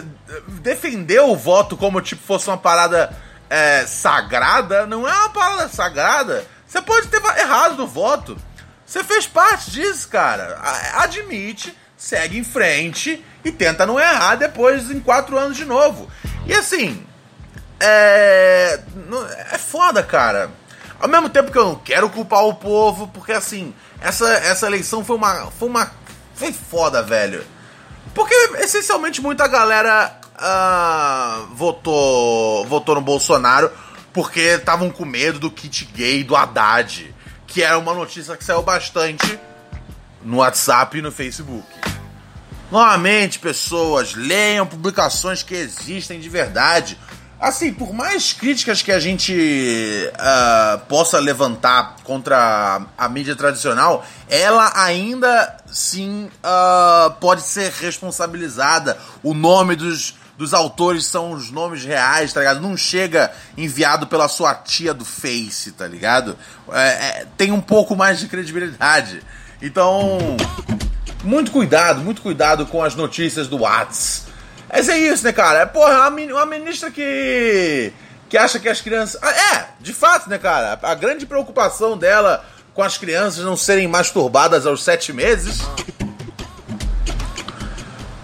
defender 0.61 1.21
o 1.21 1.35
voto 1.35 1.77
como 1.77 2.01
tipo 2.01 2.23
fosse 2.25 2.49
uma 2.49 2.59
parada 2.59 3.17
é, 3.51 3.87
sagrada 3.87 4.87
não 4.87 5.09
é 5.09 5.13
uma 5.13 5.31
parada 5.31 5.69
sagrada. 5.69 6.45
Você 6.69 6.83
pode 6.83 7.09
ter 7.09 7.23
errado 7.39 7.79
no 7.79 7.87
voto. 7.87 8.37
Você 8.85 9.03
fez 9.03 9.27
parte 9.27 9.71
disso, 9.71 10.09
cara. 10.09 10.61
Admite, 10.97 11.77
segue 11.97 12.39
em 12.39 12.45
frente 12.45 13.25
e 13.43 13.51
tenta 13.51 13.87
não 13.87 13.99
errar 13.99 14.35
depois 14.35 14.91
em 14.91 15.01
quatro 15.01 15.39
anos 15.39 15.57
de 15.57 15.65
novo. 15.65 16.11
E 16.47 16.53
assim, 16.53 17.05
é. 17.81 18.81
É 19.51 19.59
foda, 19.59 20.03
cara. 20.03 20.51
Ao 21.01 21.09
mesmo 21.09 21.31
tempo 21.31 21.51
que 21.51 21.59
eu 21.59 21.65
não 21.65 21.75
quero 21.77 22.11
culpar 22.11 22.45
o 22.45 22.55
povo, 22.55 23.09
porque 23.09 23.33
assim, 23.33 23.73
essa, 24.01 24.29
essa 24.31 24.67
eleição 24.67 25.05
foi 25.05 25.17
uma. 25.17 25.51
Foi 25.53 25.69
uma. 25.69 25.91
Foi 26.35 26.53
foda, 26.53 27.03
velho. 27.03 27.45
Porque 28.15 28.35
essencialmente 28.59 29.23
muita 29.23 29.47
galera 29.47 30.19
uh, 30.35 31.55
votou, 31.55 32.67
votou 32.67 32.97
no 32.97 33.01
Bolsonaro 33.01 33.71
porque 34.13 34.41
estavam 34.41 34.91
com 34.91 35.05
medo 35.05 35.39
do 35.39 35.51
kit 35.51 35.85
gay 35.87 36.25
do 36.25 36.35
Haddad, 36.35 37.15
que 37.47 37.63
era 37.63 37.79
uma 37.79 37.95
notícia 37.95 38.37
que 38.37 38.45
saiu 38.45 38.63
bastante 38.63 39.39
no 40.23 40.39
WhatsApp 40.39 40.99
e 40.99 41.03
no 41.03 41.13
Facebook. 41.13 41.67
Novamente, 42.71 43.39
pessoas, 43.39 44.15
leiam 44.15 44.67
publicações 44.67 45.43
que 45.43 45.55
existem 45.55 46.21
de 46.21 46.29
verdade. 46.29 46.99
Assim, 47.41 47.73
por 47.73 47.95
mais 47.95 48.33
críticas 48.33 48.83
que 48.83 48.91
a 48.91 48.99
gente 48.99 49.33
uh, 49.33 50.79
possa 50.87 51.21
levantar 51.21 51.97
contra 52.03 52.37
a, 52.99 53.05
a, 53.05 53.09
mídia 53.09 53.37
tradicional, 53.37 54.05
ela 54.29 54.73
ainda 54.75 55.57
sim 55.71 56.29
uh, 56.43 57.11
pode 57.21 57.43
ser 57.43 57.71
responsabilizada. 57.81 58.99
O 59.23 59.35
nome 59.35 59.77
dos, 59.77 60.17
dos 60.39 60.55
autores 60.55 61.05
são 61.05 61.33
os 61.33 61.51
nomes 61.51 61.85
reais, 61.85 62.33
tá 62.33 62.39
ligado? 62.39 62.61
Não 62.61 62.77
chega 62.77 63.33
enviado 63.57 64.07
pela 64.07 64.29
sua 64.29 64.55
tia 64.55 64.95
do 64.95 65.05
Face, 65.05 65.73
tá 65.73 65.87
ligado? 65.87 66.39
É, 66.71 66.89
é, 66.89 67.27
tem 67.37 67.51
um 67.51 67.61
pouco 67.61 67.97
mais 67.97 68.21
de 68.21 68.29
credibilidade. 68.29 69.21
Então, 69.61 70.37
muito 71.25 71.51
cuidado, 71.51 72.01
muito 72.03 72.23
cuidado 72.23 72.65
com 72.67 72.85
as 72.85 72.95
notícias 72.95 73.49
do 73.49 73.63
Whats. 73.63 74.27
Mas 74.73 74.89
é 74.89 74.97
isso, 74.97 75.25
né, 75.25 75.33
cara? 75.33 75.61
É, 75.63 75.67
porra, 75.67 76.09
uma 76.09 76.47
ministra 76.47 76.89
que. 76.89 77.93
que 78.29 78.39
acha 78.39 78.61
que 78.61 78.69
as 78.69 78.81
crianças. 78.81 79.21
Ah, 79.21 79.57
é, 79.57 79.69
de 79.81 79.93
fato, 79.93 80.31
né, 80.31 80.39
cara? 80.39 80.79
A 80.81 80.95
grande 80.95 81.27
preocupação 81.27 81.99
dela 81.99 82.45
com 82.75 82.83
as 82.85 82.97
crianças 82.97 83.45
não 83.45 83.57
serem 83.57 83.89
masturbadas 83.89 84.67
aos 84.67 84.85
sete 84.85 85.13
meses. 85.13 85.63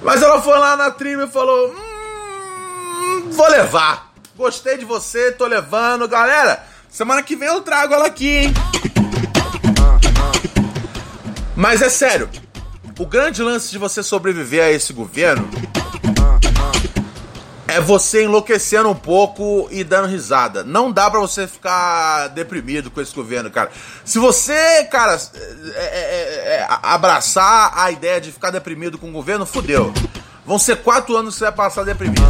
Mas 0.01 0.23
ela 0.23 0.41
foi 0.41 0.57
lá 0.59 0.77
na 0.77 0.91
tribo 0.91 1.23
e 1.23 1.27
falou: 1.27 1.71
hum, 1.71 1.84
vou 3.35 3.49
levar. 3.49 4.13
Gostei 4.37 4.79
de 4.79 4.85
você, 4.85 5.33
tô 5.33 5.47
levando. 5.47 6.09
Galera, 6.09 6.65
semana 6.89 7.23
que 7.23 7.37
vem 7.37 7.49
eu 7.49 7.61
trago 7.61 7.93
ela 7.93 8.07
aqui, 8.07 8.29
hein? 8.29 8.55
Mas 11.57 11.83
é 11.83 11.89
sério, 11.89 12.29
o 12.99 13.07
grande 13.07 13.43
lance 13.43 13.71
de 13.71 13.79
você 13.79 14.03
sobreviver 14.03 14.65
a 14.65 14.71
esse 14.71 14.93
governo 14.93 15.49
é 17.69 17.81
você 17.81 18.25
enlouquecendo 18.25 18.89
um 18.89 18.95
pouco 18.95 19.69
e 19.71 19.83
dando 19.85 20.09
risada. 20.09 20.63
Não 20.65 20.91
dá 20.91 21.11
para 21.11 21.21
você 21.21 21.47
ficar 21.47 22.29
deprimido 22.29 22.91
com 22.91 23.01
esse 23.01 23.15
governo, 23.15 23.51
cara. 23.51 23.71
Se 24.05 24.19
você, 24.19 24.85
cara, 24.85 25.15
é, 25.15 25.85
é, 25.85 26.01
é, 26.55 26.57
é 26.57 26.67
abraçar 26.83 27.73
a 27.77 27.91
ideia 27.91 28.21
de 28.21 28.33
ficar 28.33 28.51
deprimido 28.51 28.99
com 28.99 29.09
o 29.09 29.13
governo, 29.13 29.47
fudeu. 29.47 29.93
Vão 30.45 30.59
ser 30.59 30.77
quatro 30.79 31.17
anos 31.17 31.35
que 31.35 31.39
você 31.39 31.45
vai 31.45 31.55
passar 31.55 31.85
deprimido. 31.85 32.23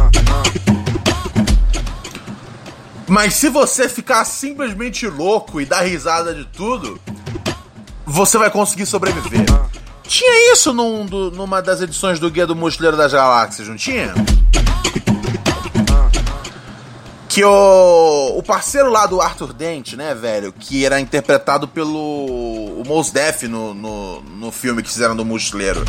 Mas 3.07 3.35
se 3.35 3.49
você 3.49 3.87
ficar 3.87 4.25
simplesmente 4.25 5.07
louco 5.07 5.61
e 5.61 5.65
dar 5.65 5.81
risada 5.81 6.33
de 6.33 6.45
tudo, 6.45 6.99
você 8.05 8.37
vai 8.37 8.49
conseguir 8.49 8.85
sobreviver. 8.85 9.45
Tinha 10.07 10.53
isso 10.53 10.73
num, 10.73 11.05
do, 11.05 11.31
numa 11.31 11.61
das 11.61 11.81
edições 11.81 12.19
do 12.19 12.29
Guia 12.29 12.47
do 12.47 12.55
Mochileiro 12.55 12.97
das 12.97 13.11
Galáxias, 13.11 13.67
não 13.67 13.75
tinha? 13.75 14.13
Que 17.27 17.43
o, 17.43 18.37
o 18.37 18.41
parceiro 18.41 18.89
lá 18.89 19.05
do 19.05 19.19
Arthur 19.19 19.51
Dent, 19.51 19.93
né, 19.93 20.15
velho? 20.15 20.53
Que 20.53 20.85
era 20.85 20.99
interpretado 20.99 21.67
pelo 21.67 21.99
o 22.79 22.83
Mos 22.87 23.11
Def 23.11 23.43
no, 23.43 23.73
no, 23.73 24.21
no 24.21 24.51
filme 24.51 24.81
que 24.81 24.89
fizeram 24.89 25.15
do 25.15 25.25
Mochileiro. 25.25 25.83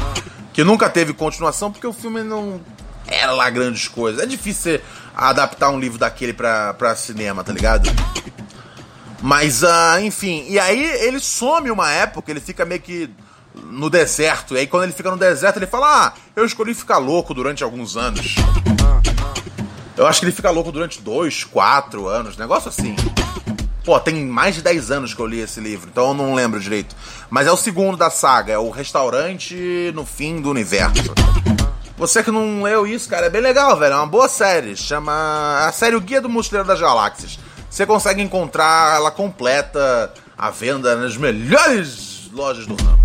Que 0.52 0.64
nunca 0.64 0.88
teve 0.90 1.12
continuação 1.12 1.70
porque 1.70 1.86
o 1.86 1.92
filme 1.92 2.22
não 2.22 2.60
era 3.06 3.32
lá 3.32 3.48
grandes 3.48 3.86
coisas. 3.86 4.20
É 4.20 4.26
difícil 4.26 4.80
adaptar 5.16 5.70
um 5.70 5.80
livro 5.80 5.98
daquele 5.98 6.34
pra, 6.34 6.74
pra 6.74 6.94
cinema, 6.94 7.42
tá 7.42 7.52
ligado? 7.52 7.88
Mas, 9.22 9.62
uh, 9.62 9.98
enfim, 10.02 10.44
e 10.46 10.58
aí 10.58 10.84
ele 10.84 11.18
some 11.18 11.70
uma 11.70 11.90
época, 11.90 12.30
ele 12.30 12.40
fica 12.40 12.64
meio 12.64 12.80
que 12.80 13.10
no 13.54 13.88
deserto. 13.88 14.54
E 14.54 14.58
aí 14.58 14.66
quando 14.66 14.84
ele 14.84 14.92
fica 14.92 15.10
no 15.10 15.16
deserto, 15.16 15.56
ele 15.56 15.66
fala: 15.66 16.06
Ah, 16.06 16.12
eu 16.34 16.44
escolhi 16.44 16.74
ficar 16.74 16.98
louco 16.98 17.32
durante 17.32 17.64
alguns 17.64 17.96
anos. 17.96 18.36
Eu 19.96 20.06
acho 20.06 20.20
que 20.20 20.26
ele 20.26 20.32
fica 20.32 20.50
louco 20.50 20.70
durante 20.70 21.00
dois, 21.00 21.42
quatro 21.42 22.06
anos, 22.06 22.36
negócio 22.36 22.68
assim. 22.68 22.94
Pô, 23.82 23.98
tem 23.98 24.26
mais 24.26 24.56
de 24.56 24.62
10 24.62 24.90
anos 24.90 25.14
que 25.14 25.20
eu 25.20 25.26
li 25.26 25.38
esse 25.38 25.60
livro, 25.60 25.88
então 25.90 26.08
eu 26.08 26.14
não 26.14 26.34
lembro 26.34 26.60
direito. 26.60 26.94
Mas 27.30 27.46
é 27.46 27.52
o 27.52 27.56
segundo 27.56 27.96
da 27.96 28.10
saga, 28.10 28.52
é 28.52 28.58
o 28.58 28.68
restaurante 28.68 29.92
no 29.94 30.04
fim 30.04 30.40
do 30.40 30.50
universo. 30.50 31.14
Você 31.96 32.22
que 32.22 32.30
não 32.30 32.62
leu 32.62 32.86
isso, 32.86 33.08
cara, 33.08 33.26
é 33.26 33.30
bem 33.30 33.40
legal, 33.40 33.74
velho. 33.78 33.94
É 33.94 33.96
uma 33.96 34.06
boa 34.06 34.28
série. 34.28 34.76
Chama 34.76 35.66
a 35.66 35.72
série 35.72 35.96
O 35.96 36.00
Guia 36.00 36.20
do 36.20 36.28
Mochileiro 36.28 36.68
das 36.68 36.78
Galáxias. 36.78 37.38
Você 37.70 37.86
consegue 37.86 38.20
encontrar 38.20 38.96
ela 38.96 39.10
completa 39.10 40.12
à 40.36 40.50
venda 40.50 40.94
nas 40.94 41.16
melhores 41.16 42.30
lojas 42.32 42.66
do 42.66 42.76
ramo. 42.76 42.98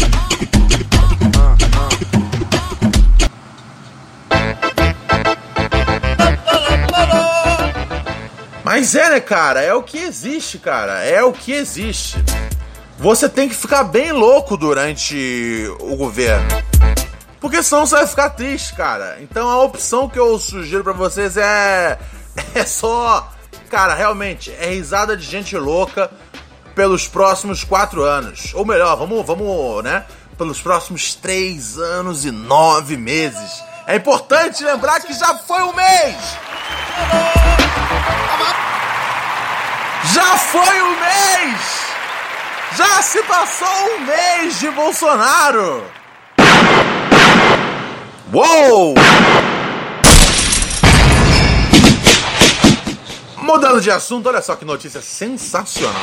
Mas 8.63 8.93
é, 8.95 9.09
né, 9.09 9.19
cara? 9.21 9.61
É 9.61 9.73
o 9.73 9.83
que 9.83 9.97
existe, 9.97 10.57
cara. 10.57 11.03
É 11.03 11.23
o 11.23 11.31
que 11.31 11.53
existe. 11.53 12.21
Você 12.97 13.29
tem 13.29 13.47
que 13.47 13.55
ficar 13.55 13.85
bem 13.85 14.11
louco 14.11 14.57
durante 14.57 15.65
o 15.79 15.95
governo. 15.95 16.47
Porque 17.41 17.63
senão 17.63 17.87
você 17.87 17.95
vai 17.95 18.07
ficar 18.07 18.29
triste, 18.29 18.75
cara. 18.75 19.17
Então 19.19 19.49
a 19.49 19.63
opção 19.63 20.07
que 20.07 20.19
eu 20.19 20.37
sugiro 20.37 20.83
para 20.83 20.93
vocês 20.93 21.35
é. 21.35 21.99
É 22.55 22.63
só. 22.63 23.29
Cara, 23.69 23.93
realmente, 23.93 24.53
é 24.57 24.67
risada 24.67 25.17
de 25.17 25.25
gente 25.25 25.57
louca 25.57 26.09
pelos 26.75 27.07
próximos 27.07 27.63
quatro 27.63 28.03
anos. 28.03 28.53
Ou 28.53 28.65
melhor, 28.65 28.95
vamos, 28.95 29.25
vamos, 29.25 29.83
né? 29.83 30.05
Pelos 30.37 30.61
próximos 30.61 31.15
três 31.15 31.77
anos 31.77 32.23
e 32.23 32.31
nove 32.31 32.95
meses. 32.95 33.63
É 33.87 33.95
importante 33.95 34.63
lembrar 34.63 35.01
que 35.01 35.13
já 35.13 35.37
foi 35.39 35.61
um 35.63 35.73
mês! 35.73 36.15
Já 40.13 40.37
foi 40.37 40.81
um 40.81 40.99
mês! 40.99 41.81
Já 42.77 43.01
se 43.01 43.21
passou 43.23 43.95
um 43.95 43.99
mês 44.01 44.59
de 44.59 44.69
Bolsonaro! 44.71 46.00
Uou! 48.33 48.95
Mudando 53.35 53.81
de 53.81 53.91
assunto, 53.91 54.29
olha 54.29 54.41
só 54.41 54.55
que 54.55 54.63
notícia 54.63 55.01
sensacional. 55.01 56.01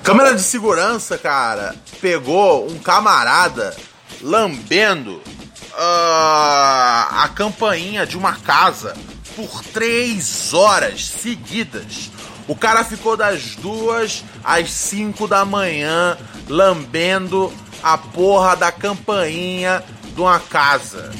Câmera 0.00 0.32
de 0.36 0.42
segurança, 0.42 1.18
cara, 1.18 1.74
pegou 2.00 2.70
um 2.70 2.78
camarada 2.78 3.74
lambendo 4.22 5.14
uh, 5.16 5.74
a 5.76 7.30
campainha 7.34 8.06
de 8.06 8.16
uma 8.16 8.34
casa 8.34 8.94
por 9.34 9.64
três 9.72 10.54
horas 10.54 11.04
seguidas. 11.06 12.12
O 12.46 12.54
cara 12.54 12.84
ficou 12.84 13.16
das 13.16 13.56
duas 13.56 14.22
às 14.44 14.70
cinco 14.70 15.26
da 15.26 15.44
manhã 15.44 16.16
lambendo 16.48 17.52
a 17.84 17.98
porra 17.98 18.56
da 18.56 18.72
campainha 18.72 19.84
de 20.14 20.20
uma 20.20 20.40
casa. 20.40 21.12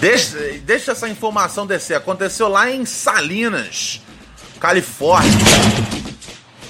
Deixa, 0.00 0.36
deixa 0.64 0.90
essa 0.90 1.08
informação 1.08 1.64
descer. 1.64 1.94
Aconteceu 1.94 2.48
lá 2.48 2.68
em 2.68 2.84
Salinas, 2.84 4.00
Califórnia. 4.58 5.30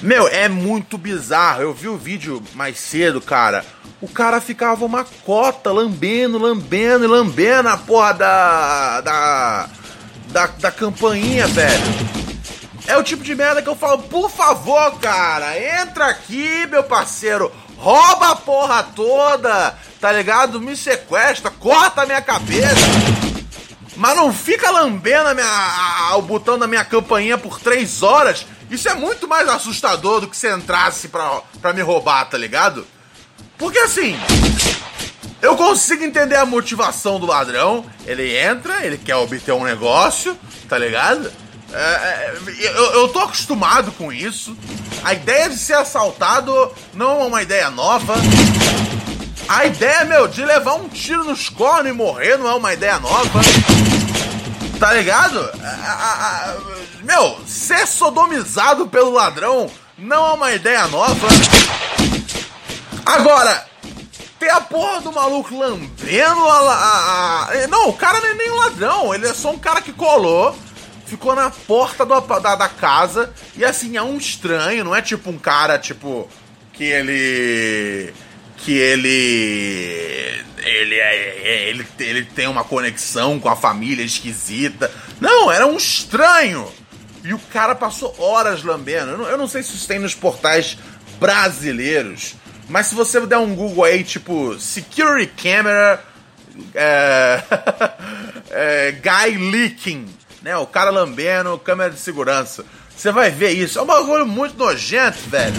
Meu, 0.02 0.28
é 0.28 0.46
muito 0.46 0.98
bizarro. 0.98 1.62
Eu 1.62 1.72
vi 1.72 1.88
o 1.88 1.96
vídeo 1.96 2.42
mais 2.54 2.78
cedo, 2.78 3.18
cara. 3.18 3.64
O 3.98 4.08
cara 4.08 4.42
ficava 4.42 4.84
uma 4.84 5.04
cota 5.24 5.72
lambendo, 5.72 6.36
lambendo 6.36 7.04
e 7.04 7.08
lambendo 7.08 7.70
a 7.70 7.78
porra 7.78 8.12
da. 8.12 9.00
da. 9.00 9.68
da, 10.28 10.46
da 10.46 10.70
campainha, 10.70 11.46
velho. 11.46 12.20
É 12.86 12.96
o 12.96 13.04
tipo 13.04 13.22
de 13.22 13.34
merda 13.34 13.62
que 13.62 13.68
eu 13.68 13.76
falo, 13.76 14.02
por 14.02 14.28
favor, 14.28 14.98
cara, 14.98 15.56
entra 15.80 16.06
aqui, 16.06 16.66
meu 16.66 16.82
parceiro, 16.82 17.52
rouba 17.80 18.30
a 18.30 18.36
porra 18.36 18.82
toda, 18.82 19.76
tá 20.00 20.12
ligado? 20.12 20.60
Me 20.60 20.76
sequestra, 20.76 21.50
corta 21.50 22.02
a 22.02 22.06
minha 22.06 22.22
cabeça. 22.22 22.86
Mas 23.96 24.16
não 24.16 24.32
fica 24.32 24.70
lambendo 24.70 25.30
a 25.30 25.34
minha, 25.34 25.46
a, 25.46 26.16
o 26.16 26.22
botão 26.22 26.58
da 26.58 26.66
minha 26.66 26.84
campainha 26.84 27.36
por 27.36 27.58
três 27.58 28.02
horas 28.02 28.46
isso 28.70 28.88
é 28.88 28.94
muito 28.94 29.26
mais 29.26 29.48
assustador 29.48 30.20
do 30.20 30.28
que 30.28 30.36
se 30.36 30.48
entrasse 30.48 31.08
pra, 31.08 31.42
pra 31.60 31.72
me 31.72 31.82
roubar, 31.82 32.24
tá 32.26 32.38
ligado? 32.38 32.86
Porque 33.58 33.78
assim, 33.80 34.16
eu 35.42 35.56
consigo 35.56 36.04
entender 36.04 36.36
a 36.36 36.46
motivação 36.46 37.18
do 37.18 37.26
ladrão. 37.26 37.84
Ele 38.06 38.38
entra, 38.38 38.86
ele 38.86 38.96
quer 38.96 39.16
obter 39.16 39.52
um 39.52 39.64
negócio, 39.64 40.38
tá 40.68 40.78
ligado? 40.78 41.32
É, 41.72 41.80
é, 41.80 42.34
eu, 42.60 42.92
eu 42.92 43.08
tô 43.08 43.18
acostumado 43.18 43.90
com 43.92 44.12
isso. 44.12 44.56
A 45.04 45.14
ideia 45.14 45.48
de 45.48 45.56
ser 45.56 45.74
assaltado 45.74 46.72
não 46.92 47.22
é 47.22 47.24
uma 47.26 47.42
ideia 47.42 47.70
nova. 47.70 48.14
A 49.48 49.64
ideia, 49.64 50.04
meu, 50.04 50.28
de 50.28 50.44
levar 50.44 50.74
um 50.74 50.88
tiro 50.88 51.24
nos 51.24 51.48
cornos 51.48 51.90
e 51.90 51.94
morrer 51.94 52.36
não 52.36 52.48
é 52.48 52.54
uma 52.54 52.72
ideia 52.72 52.98
nova. 53.00 53.40
Tá 54.78 54.92
ligado? 54.92 55.38
A, 55.62 55.92
a, 55.92 56.52
a, 56.52 56.56
meu, 57.02 57.38
ser 57.46 57.86
sodomizado 57.86 58.86
pelo 58.88 59.10
ladrão 59.10 59.70
não 59.98 60.26
é 60.26 60.32
uma 60.32 60.52
ideia 60.52 60.86
nova. 60.86 61.28
Agora, 63.04 63.66
ter 64.38 64.50
a 64.50 64.60
porra 64.60 65.00
do 65.02 65.12
maluco 65.12 65.54
lambendo 65.54 66.48
a, 66.48 67.48
a, 67.50 67.66
Não, 67.68 67.88
o 67.88 67.92
cara 67.92 68.20
não 68.20 68.28
é 68.28 68.34
nem 68.34 68.50
um 68.50 68.56
ladrão, 68.56 69.14
ele 69.14 69.26
é 69.26 69.34
só 69.34 69.50
um 69.50 69.58
cara 69.58 69.82
que 69.82 69.92
colou, 69.92 70.56
ficou 71.10 71.34
na 71.34 71.50
porta 71.50 72.06
do, 72.06 72.20
da, 72.20 72.54
da 72.54 72.68
casa, 72.68 73.32
e 73.56 73.64
assim, 73.64 73.96
é 73.96 74.02
um 74.02 74.16
estranho, 74.16 74.84
não 74.84 74.94
é 74.94 75.02
tipo 75.02 75.28
um 75.28 75.38
cara, 75.38 75.76
tipo, 75.76 76.28
que 76.72 76.84
ele 76.84 78.14
que 78.58 78.76
ele 78.76 80.44
ele, 80.58 80.94
é, 80.94 81.40
é, 81.42 81.68
ele 81.68 81.86
ele 81.98 82.24
tem 82.26 82.46
uma 82.46 82.62
conexão 82.62 83.40
com 83.40 83.48
a 83.48 83.56
família 83.56 84.04
esquisita. 84.04 84.90
Não, 85.20 85.50
era 85.50 85.66
um 85.66 85.76
estranho. 85.76 86.70
E 87.24 87.34
o 87.34 87.38
cara 87.38 87.74
passou 87.74 88.14
horas 88.18 88.62
lambendo. 88.62 89.10
Eu 89.10 89.18
não, 89.18 89.24
eu 89.26 89.38
não 89.38 89.48
sei 89.48 89.62
se 89.62 89.74
isso 89.74 89.88
tem 89.88 89.98
nos 89.98 90.14
portais 90.14 90.78
brasileiros, 91.18 92.34
mas 92.68 92.86
se 92.86 92.94
você 92.94 93.20
der 93.26 93.38
um 93.38 93.54
Google 93.54 93.84
aí, 93.84 94.04
tipo 94.04 94.58
Security 94.58 95.32
Camera 95.42 96.02
é, 96.74 97.42
é, 98.50 98.92
Guy 98.92 99.50
Leaking, 99.50 100.06
né? 100.42 100.56
O 100.56 100.66
cara 100.66 100.90
lambendo, 100.90 101.58
câmera 101.58 101.90
de 101.90 102.00
segurança. 102.00 102.64
Você 102.96 103.10
vai 103.10 103.30
ver 103.30 103.50
isso. 103.50 103.78
É 103.78 103.82
um 103.82 103.86
bagulho 103.86 104.26
muito 104.26 104.56
nojento, 104.56 105.18
velho. 105.28 105.54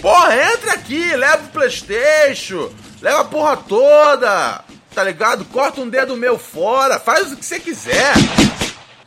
Porra, 0.00 0.36
entra 0.52 0.74
aqui, 0.74 1.16
leva 1.16 1.44
o 1.44 1.48
Playstation, 1.48 2.70
leva 3.00 3.20
a 3.20 3.24
porra 3.24 3.56
toda, 3.56 4.62
tá 4.94 5.02
ligado? 5.02 5.44
Corta 5.46 5.80
um 5.80 5.88
dedo 5.88 6.16
meu 6.16 6.38
fora, 6.38 7.00
faz 7.00 7.32
o 7.32 7.36
que 7.36 7.44
você 7.44 7.58
quiser. 7.58 8.12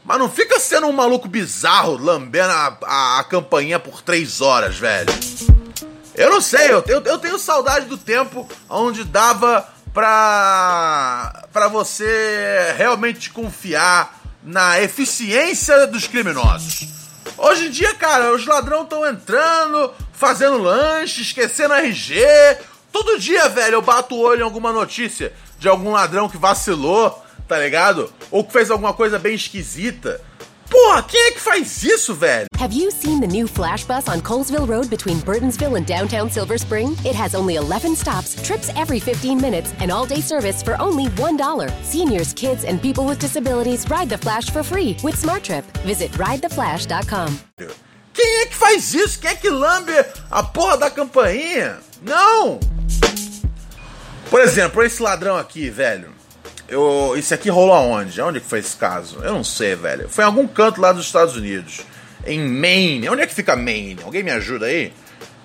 Mas 0.03 0.19
não 0.19 0.29
fica 0.29 0.59
sendo 0.59 0.87
um 0.87 0.91
maluco 0.91 1.27
bizarro 1.27 1.97
lambendo 1.97 2.51
a, 2.51 2.77
a, 2.83 3.19
a 3.19 3.23
campainha 3.25 3.77
por 3.77 4.01
três 4.01 4.41
horas, 4.41 4.77
velho. 4.77 5.13
Eu 6.15 6.31
não 6.31 6.41
sei, 6.41 6.71
eu, 6.71 6.83
eu, 6.87 7.01
eu 7.03 7.17
tenho 7.19 7.37
saudade 7.37 7.85
do 7.85 7.97
tempo 7.97 8.49
onde 8.67 9.03
dava 9.03 9.67
pra, 9.93 11.43
pra 11.53 11.67
você 11.67 12.73
realmente 12.75 13.29
confiar 13.29 14.16
na 14.47 14.81
eficiência 14.81 15.85
dos 15.87 16.07
criminosos. 16.07 16.87
Hoje 17.37 17.67
em 17.67 17.69
dia, 17.69 17.93
cara, 17.93 18.33
os 18.33 18.45
ladrões 18.45 18.83
estão 18.83 19.05
entrando, 19.05 19.93
fazendo 20.13 20.57
lanche, 20.57 21.21
esquecendo 21.21 21.73
RG. 21.73 22.15
Todo 22.89 23.19
dia, 23.19 23.49
velho, 23.49 23.75
eu 23.75 23.81
bato 23.81 24.15
o 24.15 24.21
olho 24.21 24.39
em 24.39 24.43
alguma 24.43 24.71
notícia 24.71 25.33
de 25.59 25.67
algum 25.67 25.91
ladrão 25.91 26.29
que 26.29 26.37
vacilou, 26.37 27.21
tá 27.45 27.59
ligado? 27.59 28.11
Ou 28.31 28.43
que 28.43 28.53
fez 28.53 28.71
alguma 28.71 28.93
coisa 28.93 29.19
bem 29.19 29.35
esquisita. 29.35 30.21
Porra, 30.69 31.01
quem 31.03 31.27
é 31.27 31.31
que 31.31 31.39
faz 31.39 31.81
isso, 31.83 32.13
velho? 32.13 32.47
Have 32.59 32.73
you 32.73 32.91
seen 32.91 33.19
the 33.21 33.27
new 33.27 33.47
Flash 33.47 33.85
Bus 33.85 34.07
on 34.07 34.19
Colesville 34.21 34.65
Road 34.67 34.89
between 34.89 35.17
Burtonsville 35.21 35.75
and 35.77 35.85
downtown 35.85 36.29
Silver 36.29 36.57
Spring? 36.57 36.95
It 37.05 37.15
has 37.15 37.35
only 37.35 37.55
11 37.55 37.95
stops, 37.95 38.35
trips 38.43 38.69
every 38.75 38.99
15 38.99 39.39
minutes, 39.39 39.73
and 39.79 39.91
all 39.91 40.05
day 40.05 40.21
service 40.21 40.61
for 40.61 40.75
only 40.81 41.05
$1. 41.15 41.71
Seniors, 41.83 42.33
kids, 42.33 42.65
and 42.65 42.81
people 42.81 43.05
with 43.05 43.19
disabilities 43.19 43.89
ride 43.89 44.09
the 44.09 44.17
Flash 44.17 44.49
for 44.49 44.63
free 44.63 44.97
with 45.03 45.15
SmartTrip. 45.15 45.63
Visit 45.85 46.11
ridetheflash.com. 46.17 47.37
Quem 48.13 48.41
é 48.41 48.45
que 48.47 48.55
faz 48.55 48.93
isso? 48.93 49.19
Quem 49.19 49.31
é 49.31 49.35
que 49.35 49.49
lambe 49.49 49.93
a 50.31 50.43
porra 50.43 50.77
da 50.77 50.89
campainha? 50.89 51.77
Não! 52.01 52.59
Por 54.29 54.41
exemplo, 54.41 54.83
esse 54.83 55.01
ladrão 55.01 55.37
aqui, 55.37 55.69
velho. 55.69 56.16
Eu, 56.67 57.13
esse 57.15 57.33
aqui 57.33 57.49
rolou 57.49 57.73
aonde? 57.73 58.21
Onde 58.21 58.41
que 58.41 58.47
foi 58.47 58.59
esse 58.59 58.75
caso? 58.75 59.19
Eu 59.23 59.33
não 59.33 59.43
sei, 59.43 59.75
velho. 59.75 60.09
Foi 60.09 60.23
em 60.23 60.27
algum 60.27 60.47
canto 60.47 60.81
lá 60.81 60.91
dos 60.91 61.05
Estados 61.05 61.35
Unidos. 61.35 61.81
Em 62.25 62.39
Maine. 62.39 63.07
Onde 63.09 63.21
é 63.21 63.27
que 63.27 63.33
fica 63.33 63.55
Maine? 63.55 63.99
Alguém 64.03 64.21
me 64.21 64.31
ajuda 64.31 64.65
aí? 64.65 64.93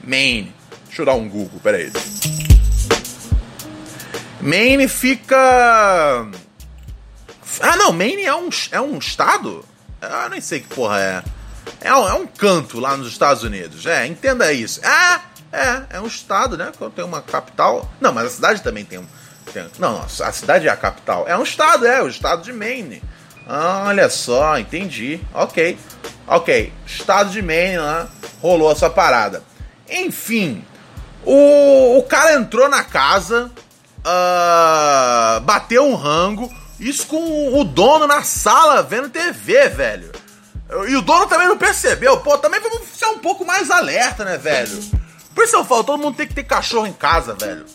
Maine. 0.02 0.52
Deixa 0.86 1.02
eu 1.02 1.06
dar 1.06 1.14
um 1.14 1.28
Google, 1.28 1.60
peraí. 1.62 1.92
Maine 4.40 4.88
fica. 4.88 6.28
Ah, 7.60 7.76
não, 7.76 7.92
Maine 7.92 8.24
é 8.24 8.34
um, 8.34 8.48
é 8.72 8.80
um 8.80 8.98
estado? 8.98 9.64
Ah, 10.00 10.28
nem 10.28 10.40
sei 10.40 10.58
que 10.58 10.74
porra 10.74 10.98
é. 11.00 11.22
É 11.80 11.94
um, 11.94 12.08
é 12.08 12.14
um 12.14 12.26
canto 12.26 12.80
lá 12.80 12.96
nos 12.96 13.06
Estados 13.06 13.44
Unidos. 13.44 13.86
É, 13.86 14.04
entenda 14.06 14.52
isso. 14.52 14.80
É, 14.84 15.20
é, 15.52 15.82
é 15.90 16.00
um 16.00 16.06
estado, 16.06 16.56
né? 16.56 16.72
Tem 16.96 17.04
uma 17.04 17.22
capital. 17.22 17.88
Não, 18.00 18.12
mas 18.12 18.26
a 18.26 18.30
cidade 18.30 18.62
também 18.62 18.84
tem 18.84 18.98
um. 18.98 19.06
Tem, 19.52 19.66
não, 19.78 20.02
a 20.02 20.32
cidade 20.32 20.68
é 20.68 20.70
a 20.70 20.76
capital. 20.76 21.24
É 21.28 21.36
um 21.36 21.42
estado, 21.42 21.86
é, 21.86 22.02
o 22.02 22.08
estado 22.08 22.42
de 22.42 22.52
Maine. 22.52 23.02
Ah, 23.46 23.84
olha 23.88 24.08
só, 24.08 24.58
entendi. 24.58 25.20
Ok. 25.34 25.78
Ok. 26.26 26.72
Estado 26.86 27.30
de 27.30 27.42
Maine 27.42 27.78
lá, 27.78 28.08
rolou 28.40 28.70
essa 28.70 28.88
parada. 28.88 29.42
Enfim, 29.88 30.64
o, 31.24 31.98
o 31.98 32.02
cara 32.04 32.34
entrou 32.34 32.68
na 32.68 32.82
casa, 32.82 33.50
uh, 33.98 35.40
bateu 35.40 35.84
um 35.84 35.94
rango, 35.94 36.50
isso 36.80 37.06
com 37.06 37.60
o 37.60 37.64
dono 37.64 38.06
na 38.06 38.22
sala 38.22 38.82
vendo 38.82 39.08
TV, 39.08 39.68
velho. 39.68 40.12
E 40.88 40.96
o 40.96 41.02
dono 41.02 41.26
também 41.26 41.46
não 41.46 41.58
percebeu. 41.58 42.18
Pô, 42.18 42.38
também 42.38 42.60
vamos 42.60 42.88
ser 42.96 43.06
um 43.06 43.18
pouco 43.18 43.44
mais 43.44 43.70
alerta, 43.70 44.24
né, 44.24 44.38
velho? 44.38 44.82
Por 45.34 45.44
isso 45.44 45.56
eu 45.56 45.64
falo, 45.64 45.84
todo 45.84 46.00
mundo 46.00 46.16
tem 46.16 46.26
que 46.26 46.34
ter 46.34 46.44
cachorro 46.44 46.86
em 46.86 46.92
casa, 46.92 47.34
velho. 47.34 47.66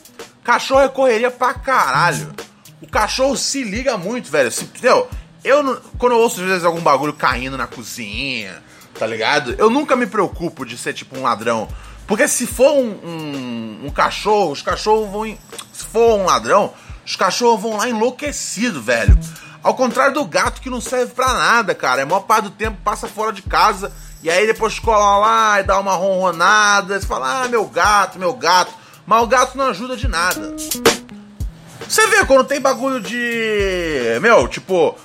Cachorro 0.48 0.80
é 0.80 0.88
correria 0.88 1.30
pra 1.30 1.54
caralho. 1.54 2.34
O 2.82 2.88
cachorro 2.88 3.36
se 3.36 3.66
liga 3.66 3.98
muito, 3.98 4.32
velho. 4.32 4.50
Se, 4.50 4.64
entendeu? 4.64 5.10
Eu, 5.44 5.82
quando 5.98 6.14
eu 6.14 6.20
ouço 6.20 6.40
às 6.40 6.48
vezes 6.48 6.64
algum 6.64 6.80
bagulho 6.80 7.12
caindo 7.12 7.58
na 7.58 7.68
cozinha, 7.68 8.64
tá 8.98 9.06
ligado? 9.06 9.56
Eu 9.58 9.70
nunca 9.70 9.94
me 9.94 10.08
preocupo 10.08 10.66
de 10.66 10.78
ser 10.78 10.94
tipo 10.94 11.20
um 11.20 11.24
ladrão. 11.24 11.68
Porque 12.08 12.30
se 12.30 12.48
for 12.48 12.72
um, 12.78 12.92
um, 13.04 13.80
um 13.88 13.90
cachorro, 13.90 14.54
os 14.54 14.62
cachorros 14.62 15.12
vão. 15.12 15.38
Se 15.74 15.84
for 15.84 16.18
um 16.18 16.24
ladrão, 16.28 16.74
os 17.06 17.18
cachorros 17.18 17.62
vão 17.62 17.76
lá 17.76 17.90
enlouquecido, 17.90 18.82
velho. 18.82 19.20
Ao 19.62 19.74
contrário 19.74 20.14
do 20.14 20.24
gato 20.24 20.62
que 20.62 20.70
não 20.70 20.80
serve 20.80 21.14
para 21.14 21.34
nada, 21.34 21.76
cara. 21.76 22.00
É 22.00 22.04
a 22.04 22.08
maior 22.08 22.22
parte 22.22 22.46
do 22.46 22.52
tempo 22.52 22.78
passa 22.86 23.06
fora 23.06 23.34
de 23.34 23.42
casa 23.42 23.92
e 24.24 24.30
aí 24.30 24.48
depois 24.48 24.80
cola 24.80 25.18
lá 25.18 25.60
e 25.60 25.64
dá 25.64 25.78
uma 25.78 25.96
ronronada. 25.96 26.98
Você 26.98 27.06
fala, 27.06 27.44
ah, 27.44 27.48
meu 27.50 27.66
gato, 27.66 28.18
meu 28.18 28.34
gato. 28.34 28.87
Mas 29.08 29.24
o 29.24 29.28
gato 29.28 29.58
não 29.58 29.70
ajuda 29.70 29.96
de 29.96 30.06
nada. 30.06 30.54
Você 31.88 32.08
vê 32.08 32.26
quando 32.26 32.46
tem 32.46 32.60
bagulho 32.60 33.00
de. 33.00 34.20
Meu, 34.22 34.46
tipo, 34.50 34.98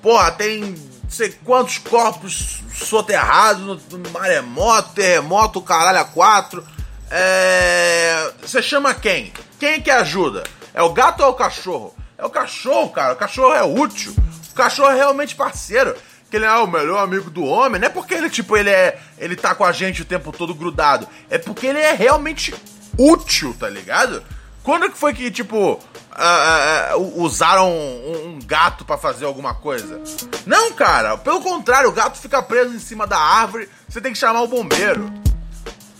porra, 0.00 0.30
tem 0.30 0.60
não 0.60 1.10
sei 1.10 1.30
quantos 1.44 1.78
corpos 1.78 2.62
soterrados 2.72 3.82
no, 3.90 4.10
maremoto, 4.12 4.94
terremoto, 4.94 5.60
caralho, 5.60 5.98
a 5.98 6.04
quatro. 6.04 6.64
É. 7.10 8.32
Você 8.40 8.62
chama 8.62 8.94
quem? 8.94 9.32
Quem 9.58 9.82
que 9.82 9.90
ajuda? 9.90 10.44
É 10.72 10.80
o 10.80 10.92
gato 10.92 11.20
ou 11.20 11.26
é 11.26 11.30
o 11.30 11.34
cachorro? 11.34 11.92
É 12.16 12.24
o 12.24 12.30
cachorro, 12.30 12.90
cara. 12.90 13.14
O 13.14 13.16
cachorro 13.16 13.52
é 13.52 13.64
útil. 13.64 14.14
O 14.52 14.54
cachorro 14.54 14.90
é 14.90 14.94
realmente 14.94 15.34
parceiro. 15.34 15.96
Que 16.30 16.36
ele 16.36 16.44
é 16.44 16.52
o 16.52 16.68
melhor 16.68 17.02
amigo 17.02 17.28
do 17.28 17.44
homem. 17.44 17.80
Não 17.80 17.88
é 17.88 17.90
porque 17.90 18.14
ele, 18.14 18.30
tipo, 18.30 18.56
ele 18.56 18.70
é. 18.70 18.96
Ele 19.18 19.34
tá 19.34 19.56
com 19.56 19.64
a 19.64 19.72
gente 19.72 20.02
o 20.02 20.04
tempo 20.04 20.30
todo 20.30 20.54
grudado. 20.54 21.08
É 21.28 21.36
porque 21.36 21.66
ele 21.66 21.80
é 21.80 21.92
realmente 21.92 22.54
útil, 22.98 23.54
tá 23.58 23.68
ligado? 23.68 24.22
Quando 24.62 24.90
que 24.90 24.98
foi 24.98 25.14
que, 25.14 25.30
tipo, 25.30 25.72
uh, 25.72 26.98
uh, 26.98 27.22
usaram 27.22 27.70
um, 27.70 28.26
um 28.26 28.38
gato 28.44 28.84
para 28.84 28.98
fazer 28.98 29.24
alguma 29.24 29.54
coisa? 29.54 30.00
Não, 30.46 30.72
cara. 30.72 31.16
Pelo 31.16 31.40
contrário, 31.40 31.88
o 31.88 31.92
gato 31.92 32.18
fica 32.18 32.42
preso 32.42 32.74
em 32.74 32.78
cima 32.78 33.06
da 33.06 33.18
árvore. 33.18 33.68
Você 33.88 34.00
tem 34.00 34.12
que 34.12 34.18
chamar 34.18 34.42
o 34.42 34.48
bombeiro. 34.48 35.10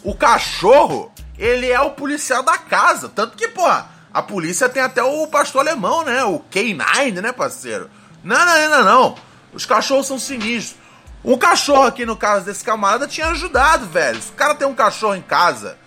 O 0.04 0.14
cachorro, 0.14 1.10
ele 1.38 1.70
é 1.70 1.80
o 1.80 1.92
policial 1.92 2.42
da 2.42 2.58
casa. 2.58 3.08
Tanto 3.08 3.36
que, 3.36 3.48
pô, 3.48 3.66
a 4.12 4.22
polícia 4.22 4.68
tem 4.68 4.82
até 4.82 5.02
o 5.02 5.26
pastor 5.26 5.62
alemão, 5.62 6.04
né? 6.04 6.22
O 6.24 6.40
K9, 6.50 7.20
né, 7.20 7.32
parceiro? 7.32 7.90
Não, 8.22 8.44
não, 8.44 8.68
não, 8.68 8.84
não. 8.84 9.14
Os 9.52 9.64
cachorros 9.64 10.06
são 10.06 10.18
sinistros. 10.18 10.78
Um 11.24 11.36
cachorro 11.36 11.84
aqui, 11.84 12.06
no 12.06 12.16
caso 12.16 12.44
desse 12.46 12.64
camarada, 12.64 13.06
tinha 13.06 13.28
ajudado, 13.28 13.86
velho. 13.86 14.20
Se 14.20 14.30
o 14.30 14.34
cara 14.34 14.54
tem 14.54 14.66
um 14.66 14.74
cachorro 14.74 15.14
em 15.14 15.22
casa, 15.22 15.78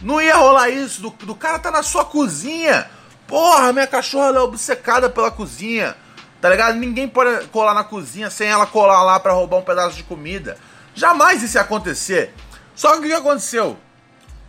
não 0.00 0.20
ia 0.20 0.36
rolar 0.36 0.68
isso. 0.70 1.00
Do, 1.02 1.10
do 1.10 1.34
cara 1.34 1.58
tá 1.58 1.70
na 1.70 1.82
sua 1.82 2.04
cozinha. 2.04 2.88
Porra, 3.26 3.72
minha 3.72 3.86
cachorra 3.86 4.36
é 4.36 4.40
obcecada 4.40 5.08
pela 5.08 5.30
cozinha. 5.30 5.96
Tá 6.40 6.48
ligado? 6.50 6.76
Ninguém 6.76 7.08
pode 7.08 7.46
colar 7.46 7.74
na 7.74 7.84
cozinha 7.84 8.28
sem 8.28 8.48
ela 8.48 8.66
colar 8.66 9.02
lá 9.02 9.18
para 9.18 9.32
roubar 9.32 9.58
um 9.58 9.62
pedaço 9.62 9.96
de 9.96 10.02
comida. 10.02 10.58
Jamais 10.94 11.42
isso 11.42 11.56
ia 11.56 11.62
acontecer. 11.62 12.34
Só 12.74 12.92
que 12.92 12.98
o 12.98 13.02
que 13.02 13.12
aconteceu? 13.12 13.78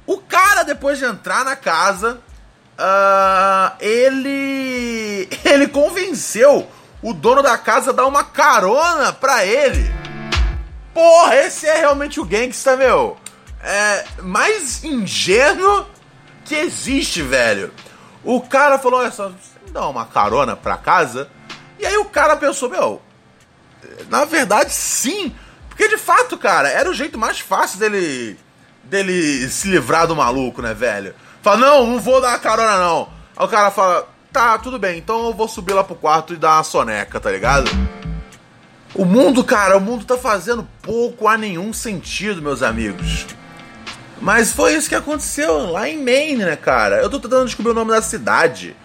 O 0.06 0.18
cara, 0.18 0.64
depois 0.64 1.00
de 1.00 1.06
entrar 1.06 1.46
na 1.46 1.56
casa, 1.56 2.20
uh, 2.78 3.76
ele. 3.80 5.30
Ele 5.46 5.68
convenceu 5.68 6.68
o 7.02 7.14
dono 7.14 7.42
da 7.42 7.58
casa 7.58 7.92
a 7.92 7.94
dar 7.94 8.08
uma 8.08 8.24
carona 8.24 9.14
pra 9.14 9.46
ele. 9.46 9.94
Porra, 10.94 11.36
esse 11.36 11.68
é 11.68 11.78
realmente 11.78 12.20
o 12.20 12.26
gangsta, 12.26 12.76
meu. 12.76 13.18
É 13.68 14.06
mais 14.22 14.84
ingênuo 14.84 15.88
que 16.46 16.54
existe, 16.54 17.24
velho. 17.24 17.74
O 18.24 18.40
cara 18.40 18.78
falou: 18.78 19.00
olha 19.00 19.12
só, 19.12 19.32
dá 19.72 19.88
uma 19.88 20.06
carona 20.06 20.56
pra 20.56 20.78
casa? 20.78 21.28
E 21.80 21.86
aí 21.86 21.98
o 21.98 22.06
cara 22.06 22.38
pensou: 22.38 22.70
meu, 22.70 23.02
na 24.08 24.24
verdade, 24.24 24.72
sim. 24.72 25.36
Porque 25.68 25.88
de 25.88 25.98
fato, 25.98 26.38
cara, 26.38 26.70
era 26.70 26.88
o 26.88 26.94
jeito 26.94 27.18
mais 27.18 27.40
fácil 27.40 27.80
dele 27.80 28.38
dele 28.84 29.50
se 29.50 29.68
livrar 29.68 30.06
do 30.06 30.16
maluco, 30.16 30.62
né, 30.62 30.74
velho? 30.74 31.16
Fala, 31.42 31.58
não, 31.58 31.88
não 31.88 32.00
vou 32.00 32.22
dar 32.22 32.30
uma 32.30 32.40
carona, 32.40 32.78
não. 32.78 33.10
Aí 33.36 33.46
o 33.46 33.50
cara 33.50 33.72
fala, 33.72 34.08
tá, 34.32 34.58
tudo 34.60 34.78
bem, 34.78 35.00
então 35.00 35.26
eu 35.26 35.34
vou 35.34 35.48
subir 35.48 35.74
lá 35.74 35.84
pro 35.84 35.96
quarto 35.96 36.34
e 36.34 36.38
dar 36.38 36.58
uma 36.58 36.64
soneca, 36.64 37.20
tá 37.20 37.32
ligado? 37.32 37.70
O 38.94 39.06
mundo, 39.06 39.44
cara, 39.44 39.76
o 39.76 39.82
mundo 39.82 40.06
tá 40.06 40.18
fazendo 40.18 40.68
pouco 40.84 41.28
a 41.28 41.36
nenhum 41.36 41.74
sentido, 41.74 42.42
meus 42.42 42.62
amigos. 42.62 43.26
Mas 44.22 44.52
foi 44.52 44.76
isso 44.76 44.90
que 44.90 44.96
aconteceu 44.96 45.72
lá 45.72 45.90
em 45.90 46.02
Maine, 46.02 46.46
né, 46.46 46.56
cara? 46.56 46.98
Eu 46.98 47.10
tô 47.10 47.20
tentando 47.20 47.46
descobrir 47.46 47.72
o 47.72 47.76
nome 47.76 47.92
da 47.92 48.02
cidade, 48.02 48.76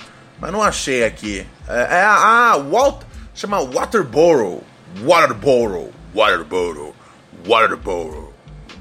mas 0.40 0.52
não 0.52 0.62
achei 0.62 1.04
aqui. 1.04 1.46
É, 1.68 1.98
é 1.98 2.04
a. 2.04 2.56
Walt, 2.56 3.02
chama 3.34 3.60
Waterboro. 3.60 4.62
Waterboro. 5.02 5.92
Waterboro. 6.14 6.94
Waterboro. 7.46 8.34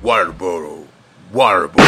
Waterboro. 0.04 0.88
Waterboro. 1.32 1.88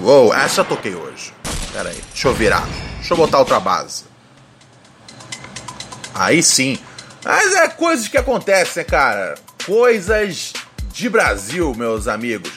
Uou, 0.00 0.34
essa 0.34 0.62
eu 0.62 0.64
toquei 0.64 0.94
hoje. 0.94 1.32
Pera 1.72 1.90
aí, 1.90 2.02
deixa 2.12 2.28
eu 2.28 2.34
virar. 2.34 2.66
Deixa 2.96 3.14
eu 3.14 3.16
botar 3.16 3.38
outra 3.38 3.60
base. 3.60 4.04
Aí 6.14 6.42
sim. 6.42 6.78
Mas 7.24 7.54
é 7.54 7.68
coisas 7.68 8.08
que 8.08 8.18
acontecem, 8.18 8.84
cara. 8.84 9.34
Coisas 9.64 10.52
de 10.92 11.08
Brasil, 11.08 11.74
meus 11.74 12.08
amigos. 12.08 12.50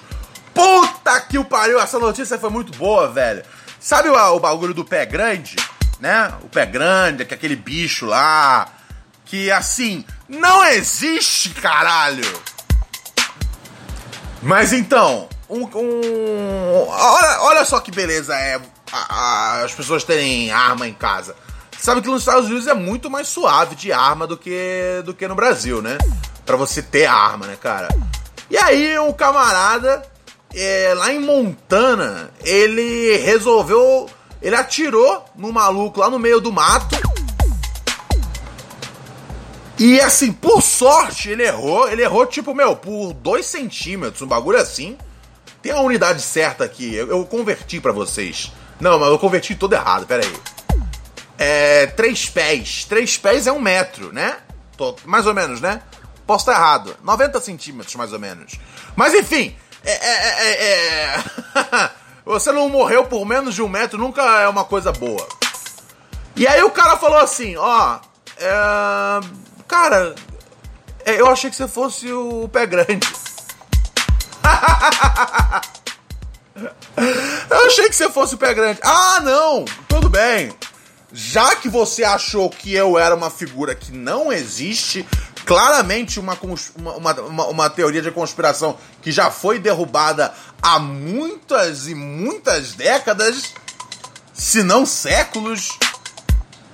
Puta 0.53 1.19
que 1.21 1.37
o 1.37 1.45
pariu, 1.45 1.79
essa 1.79 1.97
notícia 1.97 2.37
foi 2.37 2.49
muito 2.49 2.77
boa, 2.77 3.09
velho. 3.09 3.43
Sabe 3.79 4.09
o, 4.09 4.15
o 4.15 4.39
bagulho 4.39 4.73
do 4.73 4.85
pé 4.85 5.05
grande? 5.05 5.55
Né? 5.99 6.31
O 6.41 6.49
pé 6.49 6.65
grande, 6.65 7.25
que 7.25 7.33
é 7.33 7.37
aquele 7.37 7.55
bicho 7.55 8.05
lá. 8.05 8.67
Que 9.25 9.51
assim, 9.51 10.05
não 10.27 10.63
existe, 10.65 11.49
caralho! 11.49 12.23
Mas 14.41 14.73
então, 14.73 15.29
um, 15.49 15.61
um, 15.63 16.87
olha, 16.89 17.41
olha 17.41 17.65
só 17.65 17.79
que 17.79 17.91
beleza 17.91 18.35
é 18.35 18.59
a, 18.91 19.15
a, 19.15 19.63
as 19.63 19.73
pessoas 19.73 20.03
terem 20.03 20.51
arma 20.51 20.87
em 20.87 20.93
casa. 20.93 21.35
Sabe 21.79 22.01
que 22.01 22.07
nos 22.07 22.21
Estados 22.21 22.45
Unidos 22.45 22.67
é 22.67 22.73
muito 22.73 23.09
mais 23.09 23.27
suave 23.27 23.75
de 23.75 23.91
arma 23.91 24.27
do 24.27 24.37
que, 24.37 25.01
do 25.05 25.13
que 25.13 25.27
no 25.27 25.35
Brasil, 25.35 25.81
né? 25.81 25.97
Pra 26.45 26.55
você 26.55 26.81
ter 26.81 27.05
arma, 27.05 27.47
né, 27.47 27.57
cara? 27.61 27.89
E 28.53 28.57
aí, 28.59 28.99
um 28.99 29.11
camarada 29.11 30.03
é, 30.53 30.93
lá 30.95 31.11
em 31.11 31.19
Montana, 31.19 32.29
ele 32.45 33.17
resolveu. 33.17 34.07
Ele 34.39 34.55
atirou 34.55 35.25
no 35.35 35.51
maluco 35.51 35.99
lá 35.99 36.07
no 36.07 36.19
meio 36.19 36.39
do 36.39 36.51
mato. 36.51 36.95
E 39.79 39.99
assim, 39.99 40.31
por 40.31 40.61
sorte, 40.61 41.31
ele 41.31 41.41
errou. 41.41 41.89
Ele 41.89 42.03
errou, 42.03 42.27
tipo, 42.27 42.53
meu, 42.53 42.75
por 42.75 43.11
2 43.13 43.43
centímetros, 43.43 44.21
um 44.21 44.27
bagulho 44.27 44.59
assim. 44.59 44.99
Tem 45.59 45.71
a 45.71 45.79
unidade 45.79 46.21
certa 46.21 46.63
aqui. 46.63 46.93
Eu, 46.93 47.07
eu 47.07 47.25
converti 47.25 47.81
para 47.81 47.91
vocês. 47.91 48.51
Não, 48.79 48.99
mas 48.99 49.09
eu 49.09 49.17
converti 49.17 49.55
todo 49.55 49.73
errado, 49.73 50.05
pera 50.05 50.23
aí. 50.23 50.33
É. 51.39 51.87
Três 51.87 52.29
pés. 52.29 52.85
Três 52.87 53.17
pés 53.17 53.47
é 53.47 53.51
um 53.51 53.59
metro, 53.59 54.13
né? 54.13 54.37
Tô, 54.77 54.95
mais 55.05 55.25
ou 55.25 55.33
menos, 55.33 55.59
né? 55.59 55.81
Posso 56.25 56.49
estar 56.49 56.59
errado. 56.59 56.95
90 57.03 57.41
centímetros, 57.41 57.95
mais 57.95 58.13
ou 58.13 58.19
menos. 58.19 58.59
Mas 58.95 59.13
enfim. 59.13 59.55
É. 59.83 59.91
é, 59.91 60.13
é, 60.27 60.63
é... 60.63 61.23
é. 61.75 61.89
Você 62.25 62.51
não 62.53 62.69
morreu 62.69 63.05
por 63.05 63.25
menos 63.25 63.53
de 63.53 63.61
um 63.61 63.67
metro 63.67 63.97
nunca 63.97 64.21
é 64.39 64.47
uma 64.47 64.63
coisa 64.63 64.93
boa. 64.93 65.27
E 66.35 66.47
aí 66.47 66.63
o 66.63 66.71
cara 66.71 66.97
falou 66.97 67.19
assim: 67.19 67.55
ó. 67.57 67.99
É... 68.37 69.19
Cara, 69.67 70.15
é, 71.05 71.19
eu 71.19 71.27
achei 71.27 71.49
que 71.49 71.55
você 71.55 71.67
fosse 71.67 72.11
o 72.11 72.47
pé 72.47 72.65
grande. 72.65 73.07
Eu 77.49 77.65
achei 77.67 77.89
que 77.89 77.95
você 77.95 78.09
fosse 78.09 78.35
o 78.35 78.37
pé 78.37 78.53
grande. 78.53 78.79
Ah, 78.83 79.19
não! 79.21 79.65
Tudo 79.87 80.09
bem. 80.09 80.53
Já 81.15 81.55
que 81.55 81.69
você 81.69 82.03
achou 82.03 82.49
que 82.49 82.73
eu 82.73 82.97
era 82.97 83.13
uma 83.13 83.29
figura 83.29 83.75
que 83.75 83.91
não 83.91 84.33
existe, 84.33 85.07
claramente 85.45 86.19
uma, 86.19 86.35
uma, 86.75 87.13
uma, 87.13 87.45
uma, 87.45 87.69
teoria 87.69 88.01
de 88.01 88.09
conspiração 88.09 88.75
que 88.99 89.11
já 89.11 89.29
foi 89.29 89.59
derrubada 89.59 90.33
há 90.59 90.79
muitas 90.79 91.87
e 91.87 91.93
muitas 91.93 92.73
décadas, 92.73 93.53
se 94.33 94.63
não 94.63 94.87
séculos. 94.87 95.77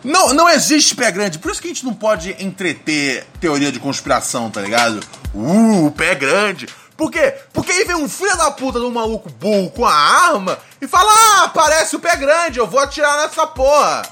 Não, 0.02 0.34
não 0.34 0.48
existe 0.48 0.96
pé 0.96 1.12
grande. 1.12 1.38
Por 1.38 1.52
isso 1.52 1.62
que 1.62 1.68
a 1.68 1.74
gente 1.74 1.84
não 1.84 1.94
pode 1.94 2.34
entreter 2.42 3.28
teoria 3.42 3.74
de 3.74 3.80
conspiração, 3.82 4.50
tá 4.50 4.62
ligado? 4.62 5.02
Uh, 5.36 5.92
pé 5.92 6.16
grande. 6.16 6.66
Por 6.96 7.12
quê? 7.12 7.34
Porque 7.52 7.74
aí 7.74 7.84
vem 7.84 7.98
um 7.98 8.08
filho 8.08 8.38
da 8.38 8.52
puta 8.52 8.80
de 8.80 8.86
um 8.86 8.92
maluco 8.92 9.30
burro 9.30 9.70
com 9.72 9.86
a 9.86 9.94
arma 9.94 10.58
e 10.82 10.88
fala: 10.88 11.12
Ah, 11.12 11.50
parece 11.50 11.98
o 11.98 12.00
pé 12.00 12.16
grande, 12.16 12.60
eu 12.60 12.68
vou 12.68 12.80
atirar 12.80 13.18
nessa 13.18 13.46
porra. 13.46 14.04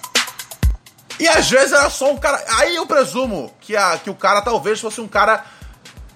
E 1.19 1.27
às 1.27 1.49
vezes 1.49 1.71
era 1.71 1.89
só 1.89 2.11
um 2.11 2.17
cara. 2.17 2.43
Aí 2.59 2.75
eu 2.75 2.85
presumo 2.85 3.53
que, 3.59 3.75
a, 3.75 3.97
que 3.97 4.09
o 4.09 4.15
cara 4.15 4.41
talvez 4.41 4.79
fosse 4.79 5.01
um 5.01 5.07
cara 5.07 5.43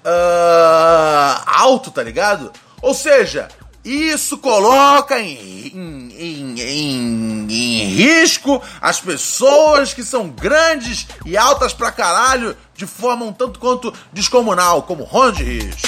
uh, 0.06 1.44
alto, 1.46 1.90
tá 1.92 2.04
ligado? 2.04 2.52
Ou 2.82 2.94
seja, 2.94 3.48
isso 3.84 4.38
coloca 4.38 5.20
em, 5.20 5.34
em, 5.74 6.62
em, 6.62 7.48
em, 7.50 7.86
risco 7.86 8.62
as 8.80 9.00
pessoas 9.02 9.94
que 9.94 10.04
são 10.04 10.30
grandes 10.30 11.08
e 11.26 11.36
altas 11.36 11.74
pra 11.74 11.92
caralho 11.92 12.56
de 12.76 12.86
forma 12.86 13.26
um 13.26 13.34
tanto 13.34 13.60
quanto 13.60 13.94
descomunal, 14.14 14.84
como 14.84 15.04
Ron 15.04 15.32
Rios. 15.32 15.82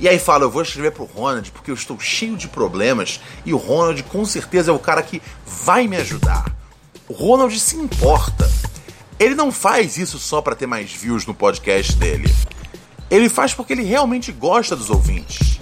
E 0.00 0.08
aí 0.08 0.16
fala, 0.16 0.44
eu 0.44 0.50
vou 0.50 0.62
escrever 0.62 0.92
pro 0.92 1.04
Ronald 1.04 1.50
porque 1.50 1.72
eu 1.72 1.74
estou 1.74 1.98
cheio 1.98 2.36
de 2.36 2.46
problemas 2.46 3.20
e 3.44 3.52
o 3.52 3.56
Ronald 3.56 4.00
com 4.04 4.24
certeza 4.24 4.70
é 4.70 4.74
o 4.74 4.78
cara 4.78 5.02
que 5.02 5.20
vai 5.44 5.88
me 5.88 5.96
ajudar. 5.96 6.54
O 7.08 7.12
Ronald 7.12 7.58
se 7.58 7.76
importa. 7.76 8.48
Ele 9.18 9.34
não 9.34 9.50
faz 9.50 9.96
isso 9.96 10.16
só 10.18 10.40
para 10.40 10.54
ter 10.54 10.66
mais 10.68 10.92
views 10.92 11.26
no 11.26 11.34
podcast 11.34 11.96
dele. 11.96 12.32
Ele 13.10 13.28
faz 13.28 13.52
porque 13.52 13.72
ele 13.72 13.82
realmente 13.82 14.30
gosta 14.30 14.76
dos 14.76 14.88
ouvintes. 14.88 15.58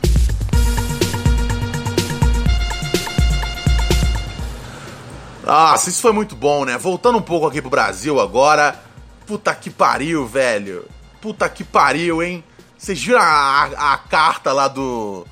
Nossa, 5.47 5.89
isso 5.89 6.03
foi 6.03 6.13
muito 6.13 6.37
bom, 6.37 6.67
né? 6.67 6.77
Voltando 6.77 7.17
um 7.17 7.23
pouco 7.23 7.47
aqui 7.47 7.63
pro 7.63 7.71
Brasil 7.71 8.21
agora. 8.21 8.79
Puta 9.27 9.55
que 9.55 9.71
pariu, 9.71 10.27
velho. 10.27 10.85
Puta 11.23 11.49
que 11.49 11.65
pariu, 11.65 12.23
hein? 12.23 12.45
Vocês 12.87 13.03
viram 13.03 13.19
a, 13.21 13.95
a, 13.95 13.99
carta 13.99 14.53
lá 14.53 14.69
do, 14.69 15.27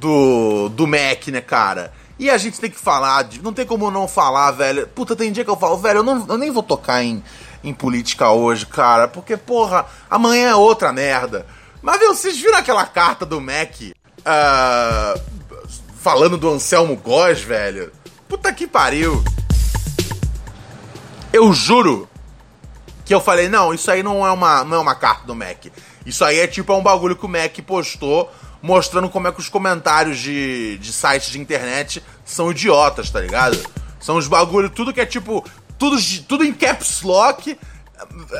do. 0.00 0.70
do 0.70 0.86
Mac, 0.86 1.28
né, 1.28 1.42
cara? 1.42 1.92
E 2.18 2.30
a 2.30 2.38
gente 2.38 2.58
tem 2.58 2.70
que 2.70 2.78
falar, 2.78 3.28
não 3.42 3.52
tem 3.52 3.66
como 3.66 3.90
não 3.90 4.08
falar, 4.08 4.52
velho. 4.52 4.86
Puta, 4.86 5.14
tem 5.14 5.30
dia 5.30 5.44
que 5.44 5.50
eu 5.50 5.56
falo, 5.56 5.76
velho, 5.76 5.98
eu, 5.98 6.02
não, 6.02 6.24
eu 6.26 6.38
nem 6.38 6.50
vou 6.50 6.62
tocar 6.62 7.04
em, 7.04 7.22
em 7.62 7.74
política 7.74 8.30
hoje, 8.30 8.64
cara, 8.64 9.06
porque, 9.06 9.36
porra, 9.36 9.84
amanhã 10.08 10.48
é 10.48 10.54
outra 10.54 10.94
merda. 10.94 11.46
Mas, 11.82 12.00
viu, 12.00 12.14
vocês 12.14 12.40
viram 12.40 12.56
aquela 12.56 12.86
carta 12.86 13.26
do 13.26 13.38
Mac 13.38 13.82
uh, 13.82 15.20
falando 16.00 16.38
do 16.38 16.48
Anselmo 16.48 16.96
Góes, 16.96 17.42
velho? 17.42 17.92
Puta 18.26 18.50
que 18.50 18.66
pariu. 18.66 19.22
Eu 21.30 21.52
juro 21.52 22.08
que 23.04 23.14
eu 23.14 23.20
falei, 23.20 23.46
não, 23.50 23.74
isso 23.74 23.90
aí 23.90 24.02
não 24.02 24.26
é 24.26 24.32
uma, 24.32 24.64
não 24.64 24.78
é 24.78 24.80
uma 24.80 24.94
carta 24.94 25.26
do 25.26 25.34
Mac. 25.34 25.66
Isso 26.04 26.24
aí 26.24 26.40
é 26.40 26.46
tipo 26.46 26.72
é 26.72 26.76
um 26.76 26.82
bagulho 26.82 27.16
que 27.16 27.24
o 27.24 27.28
Mac 27.28 27.56
postou 27.66 28.30
mostrando 28.64 29.10
como 29.10 29.28
é 29.28 29.32
que 29.32 29.40
os 29.40 29.48
comentários 29.50 30.18
de, 30.18 30.78
de 30.78 30.90
sites 30.90 31.28
de 31.28 31.38
internet 31.38 32.02
são 32.24 32.50
idiotas, 32.50 33.10
tá 33.10 33.20
ligado? 33.20 33.58
São 34.00 34.16
os 34.16 34.26
bagulho, 34.26 34.70
tudo 34.70 34.92
que 34.92 35.00
é 35.02 35.06
tipo. 35.06 35.44
Tudo, 35.78 35.98
tudo 36.26 36.44
em 36.44 36.52
caps 36.52 37.02
lock, 37.02 37.58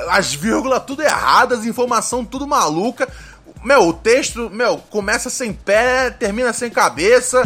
as 0.08 0.32
vírgulas 0.32 0.84
tudo 0.86 1.02
erradas, 1.02 1.66
informação 1.66 2.24
tudo 2.24 2.46
maluca. 2.46 3.06
Meu, 3.62 3.88
o 3.88 3.92
texto, 3.92 4.48
meu, 4.50 4.78
começa 4.78 5.28
sem 5.28 5.52
pé, 5.52 6.10
termina 6.10 6.54
sem 6.54 6.70
cabeça. 6.70 7.42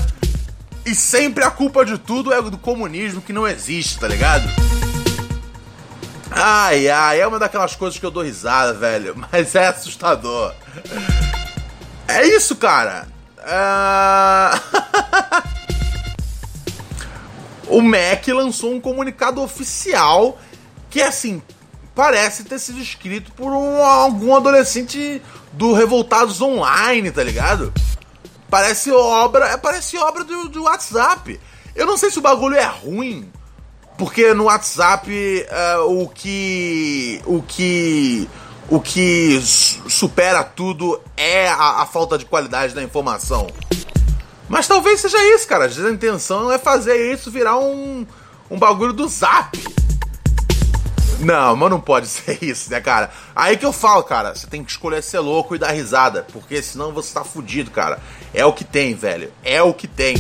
E 0.87 0.95
sempre 0.95 1.43
a 1.43 1.51
culpa 1.51 1.85
de 1.85 1.99
tudo 1.99 2.33
é 2.33 2.41
do 2.41 2.59
comunismo 2.59 3.21
que 3.21 3.33
não 3.33 3.47
existe, 3.47 3.99
tá 3.99 4.07
ligado? 4.07 4.49
Ai, 6.31 6.89
ai, 6.89 7.21
é 7.21 7.27
uma 7.27 7.39
daquelas 7.39 7.75
coisas 7.75 7.99
que 7.99 8.05
eu 8.05 8.11
dou 8.11 8.23
risada, 8.23 8.75
velho. 8.75 9.15
Mas 9.33 9.55
é 9.55 9.69
assustador. 9.69 10.55
É 12.07 12.27
isso, 12.27 12.57
cara. 12.57 13.09
Uh... 13.39 14.59
o 17.79 17.81
Mac 17.81 18.27
lançou 18.29 18.73
um 18.73 18.81
comunicado 18.81 19.41
oficial 19.43 20.39
que, 20.91 21.01
assim, 21.01 21.43
parece 21.95 22.45
ter 22.45 22.59
sido 22.59 22.81
escrito 22.81 23.33
por 23.33 23.51
um, 23.51 23.83
algum 23.83 24.37
adolescente 24.37 25.23
do 25.53 25.73
Revoltados 25.73 26.41
Online, 26.41 27.11
tá 27.11 27.23
ligado? 27.23 27.73
Parece 28.51 28.91
obra, 28.91 29.59
parece 29.59 29.99
obra 29.99 30.25
do, 30.25 30.49
do 30.49 30.63
WhatsApp. 30.65 31.39
Eu 31.75 31.87
não 31.87 31.97
sei 31.97 32.11
se 32.11 32.19
o 32.19 32.23
bagulho 32.23 32.57
é 32.57 32.65
ruim 32.65 33.31
porque 33.99 34.33
no 34.33 34.45
WhatsApp 34.45 35.11
uh, 35.11 36.03
o 36.03 36.09
que. 36.09 37.21
O 37.27 37.43
que. 37.43 38.31
O 38.71 38.81
que 38.81 39.41
supera 39.43 40.45
tudo 40.45 41.01
é 41.17 41.49
a, 41.49 41.83
a, 41.83 41.87
falta 41.87 42.19
de 42.19 42.27
qualidade 42.27 42.75
da 42.75 42.83
informação. 42.83 43.47
Mas 44.47 44.69
talvez 44.69 45.01
seja 45.01 45.19
isso, 45.35 45.49
cara. 45.49 45.65
A 45.65 45.91
intenção 45.91 46.53
é 46.53 46.59
fazer 46.59 47.13
isso 47.13 47.31
virar 47.31 47.59
um, 47.59 48.07
um 48.51 48.59
bagulho 48.59 48.93
do 48.93 49.09
zap. 49.09 49.59
Não, 51.19 51.57
mas 51.57 51.71
não 51.71 51.81
pode 51.81 52.07
ser 52.13 52.45
isso, 52.45 52.71
né, 52.71 52.79
cara? 52.79 53.11
Aí 53.35 53.57
que 53.57 53.65
eu 53.65 53.73
falo, 53.73 54.03
cara, 54.03 54.35
você 54.35 54.47
tem 54.47 54.63
que 54.63 54.71
escolher 54.71 55.03
ser 55.03 55.21
louco 55.21 55.57
e 55.57 55.59
dar 55.59 55.71
risada, 55.71 56.27
porque 56.31 56.61
senão 56.63 56.93
você 56.93 57.15
tá 57.15 57.25
fudido, 57.25 57.71
cara. 57.71 57.99
É 58.35 58.45
o 58.45 58.53
que 58.53 58.65
tem, 58.65 58.95
velho. 58.95 59.33
É 59.43 59.63
o 59.63 59.73
que 59.73 59.89
tem. 59.89 60.15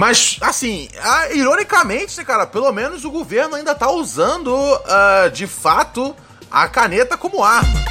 Mas, 0.00 0.38
assim, 0.40 0.88
ironicamente, 1.34 2.16
né, 2.16 2.24
cara, 2.24 2.46
pelo 2.46 2.72
menos 2.72 3.04
o 3.04 3.10
governo 3.10 3.56
ainda 3.56 3.74
tá 3.74 3.90
usando, 3.90 4.48
uh, 4.48 5.30
de 5.30 5.46
fato, 5.46 6.16
a 6.50 6.66
caneta 6.68 7.18
como 7.18 7.44
arma. 7.44 7.84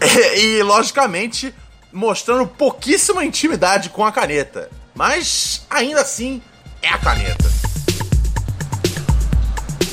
E, 0.00 0.40
e, 0.58 0.62
logicamente, 0.64 1.54
mostrando 1.92 2.48
pouquíssima 2.48 3.24
intimidade 3.24 3.90
com 3.90 4.04
a 4.04 4.10
caneta. 4.10 4.70
Mas, 4.92 5.64
ainda 5.70 6.00
assim, 6.00 6.42
é 6.82 6.88
a 6.88 6.98
caneta. 6.98 7.48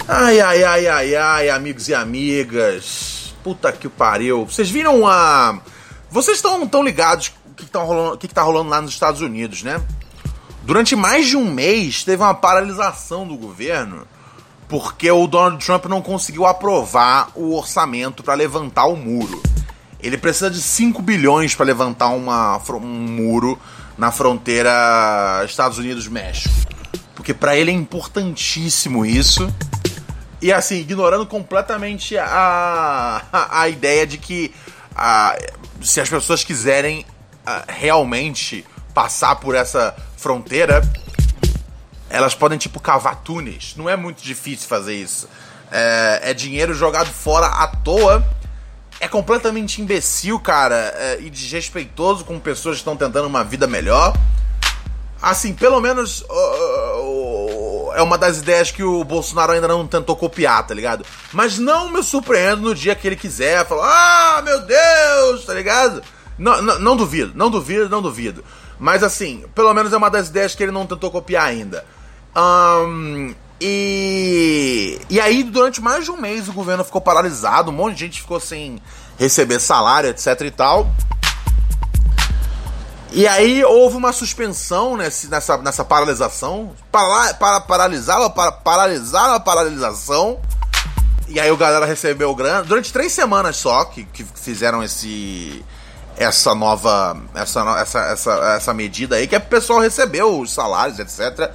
Ai, 0.07 0.39
ai, 0.41 0.63
ai, 0.63 0.87
ai, 0.87 1.15
ai, 1.15 1.49
amigos 1.51 1.87
e 1.87 1.93
amigas. 1.93 3.35
Puta 3.43 3.71
que 3.71 3.87
pariu. 3.87 4.43
Vocês 4.47 4.71
viram 4.71 5.05
a. 5.05 5.61
Vocês 6.09 6.37
estão 6.37 6.67
tão 6.67 6.81
ligados 6.81 7.31
o 7.45 7.53
que, 7.53 7.65
que, 7.65 7.71
tá 7.71 7.79
rolando, 7.79 8.15
o 8.15 8.17
que, 8.17 8.27
que 8.27 8.33
tá 8.33 8.41
rolando 8.41 8.71
lá 8.71 8.81
nos 8.81 8.89
Estados 8.89 9.21
Unidos, 9.21 9.61
né? 9.61 9.79
Durante 10.69 10.95
mais 10.95 11.25
de 11.25 11.35
um 11.35 11.51
mês 11.51 12.03
teve 12.03 12.21
uma 12.21 12.35
paralisação 12.35 13.27
do 13.27 13.35
governo 13.35 14.05
porque 14.67 15.09
o 15.09 15.25
Donald 15.25 15.65
Trump 15.65 15.85
não 15.85 15.99
conseguiu 15.99 16.45
aprovar 16.45 17.31
o 17.33 17.55
orçamento 17.57 18.21
para 18.21 18.35
levantar 18.35 18.85
o 18.85 18.95
muro. 18.95 19.41
Ele 19.99 20.15
precisa 20.15 20.47
de 20.47 20.61
5 20.61 21.01
bilhões 21.01 21.55
para 21.55 21.65
levantar 21.65 22.09
uma, 22.09 22.61
um 22.73 22.87
muro 22.87 23.59
na 23.97 24.11
fronteira 24.11 25.41
Estados 25.43 25.79
Unidos-México. 25.79 26.53
Porque 27.15 27.33
para 27.33 27.57
ele 27.57 27.71
é 27.71 27.73
importantíssimo 27.73 29.03
isso. 29.03 29.51
E 30.39 30.53
assim, 30.53 30.75
ignorando 30.75 31.25
completamente 31.25 32.15
a, 32.15 33.23
a, 33.31 33.67
ideia 33.69 34.05
de 34.05 34.19
que 34.19 34.53
a, 34.95 35.35
se 35.81 35.99
as 35.99 36.07
pessoas 36.07 36.43
quiserem 36.43 37.07
a, 37.43 37.63
realmente 37.67 38.63
passar 38.93 39.35
por 39.37 39.55
essa 39.55 39.95
fronteira, 40.19 40.81
elas 42.09 42.35
podem, 42.35 42.57
tipo, 42.57 42.79
cavar 42.79 43.17
túneis. 43.17 43.73
Não 43.77 43.89
é 43.89 43.95
muito 43.95 44.21
difícil 44.21 44.67
fazer 44.67 44.95
isso. 44.95 45.27
É, 45.71 46.19
é 46.23 46.33
dinheiro 46.33 46.73
jogado 46.73 47.07
fora 47.07 47.47
à 47.47 47.67
toa. 47.67 48.25
É 48.99 49.07
completamente 49.07 49.81
imbecil, 49.81 50.39
cara, 50.39 50.75
é, 50.75 51.19
e 51.21 51.29
desrespeitoso 51.29 52.25
com 52.25 52.37
pessoas 52.39 52.75
que 52.75 52.81
estão 52.81 52.97
tentando 52.97 53.27
uma 53.27 53.43
vida 53.43 53.65
melhor. 53.65 54.13
Assim, 55.21 55.53
pelo 55.53 55.79
menos 55.81 56.23
é 57.95 58.01
uma 58.01 58.17
das 58.17 58.37
ideias 58.37 58.71
que 58.71 58.83
o 58.83 59.03
Bolsonaro 59.03 59.51
ainda 59.51 59.67
não 59.67 59.85
tentou 59.85 60.15
copiar, 60.15 60.65
tá 60.65 60.73
ligado? 60.73 61.05
Mas 61.33 61.57
não 61.57 61.89
me 61.89 62.01
surpreendo 62.01 62.61
no 62.61 62.75
dia 62.75 62.95
que 62.95 63.05
ele 63.05 63.15
quiser 63.15 63.65
falar, 63.67 64.37
ah, 64.37 64.41
meu 64.41 64.61
Deus, 64.61 65.45
tá 65.45 65.53
ligado? 65.53 66.01
Não, 66.37 66.61
não, 66.61 66.79
não 66.79 66.95
duvido, 66.95 67.33
não 67.35 67.49
duvido, 67.49 67.89
não 67.89 68.01
duvido. 68.01 68.43
Mas 68.79 69.03
assim, 69.03 69.43
pelo 69.53 69.73
menos 69.73 69.91
é 69.91 69.97
uma 69.97 70.09
das 70.09 70.29
ideias 70.29 70.55
que 70.55 70.63
ele 70.63 70.71
não 70.71 70.85
tentou 70.85 71.11
copiar 71.11 71.45
ainda. 71.45 71.85
Um, 72.35 73.35
e, 73.61 75.01
e 75.09 75.19
aí, 75.19 75.43
durante 75.43 75.81
mais 75.81 76.05
de 76.05 76.11
um 76.11 76.17
mês, 76.17 76.47
o 76.47 76.53
governo 76.53 76.83
ficou 76.83 77.01
paralisado, 77.01 77.71
um 77.71 77.73
monte 77.73 77.95
de 77.95 77.99
gente 78.05 78.21
ficou 78.21 78.39
sem 78.39 78.81
receber 79.17 79.59
salário, 79.59 80.09
etc 80.09 80.39
e 80.41 80.51
tal. 80.51 80.89
E 83.11 83.27
aí 83.27 83.63
houve 83.63 83.97
uma 83.97 84.13
suspensão 84.13 84.95
nesse, 84.95 85.27
nessa, 85.27 85.57
nessa 85.57 85.83
paralisação. 85.83 86.73
Para, 86.91 87.33
para 87.33 87.59
paralisar, 87.59 88.29
para 88.29 88.51
paralisar 88.51 89.33
a 89.33 89.39
paralisação. 89.39 90.39
E 91.27 91.39
aí 91.39 91.51
o 91.51 91.57
galera 91.57 91.85
recebeu 91.85 92.33
grana. 92.35 92.63
Durante 92.63 92.93
três 92.93 93.11
semanas 93.11 93.57
só 93.57 93.83
que, 93.85 94.03
que 94.05 94.23
fizeram 94.23 94.83
esse. 94.83 95.65
Essa 96.19 96.53
nova. 96.53 97.17
Essa, 97.33 97.61
essa, 97.79 97.99
essa, 97.99 98.31
essa 98.57 98.73
medida 98.73 99.15
aí, 99.15 99.27
que 99.27 99.35
é 99.35 99.39
pro 99.39 99.49
pessoal 99.49 99.79
receber 99.79 100.23
os 100.23 100.53
salários, 100.53 100.99
etc. 100.99 101.51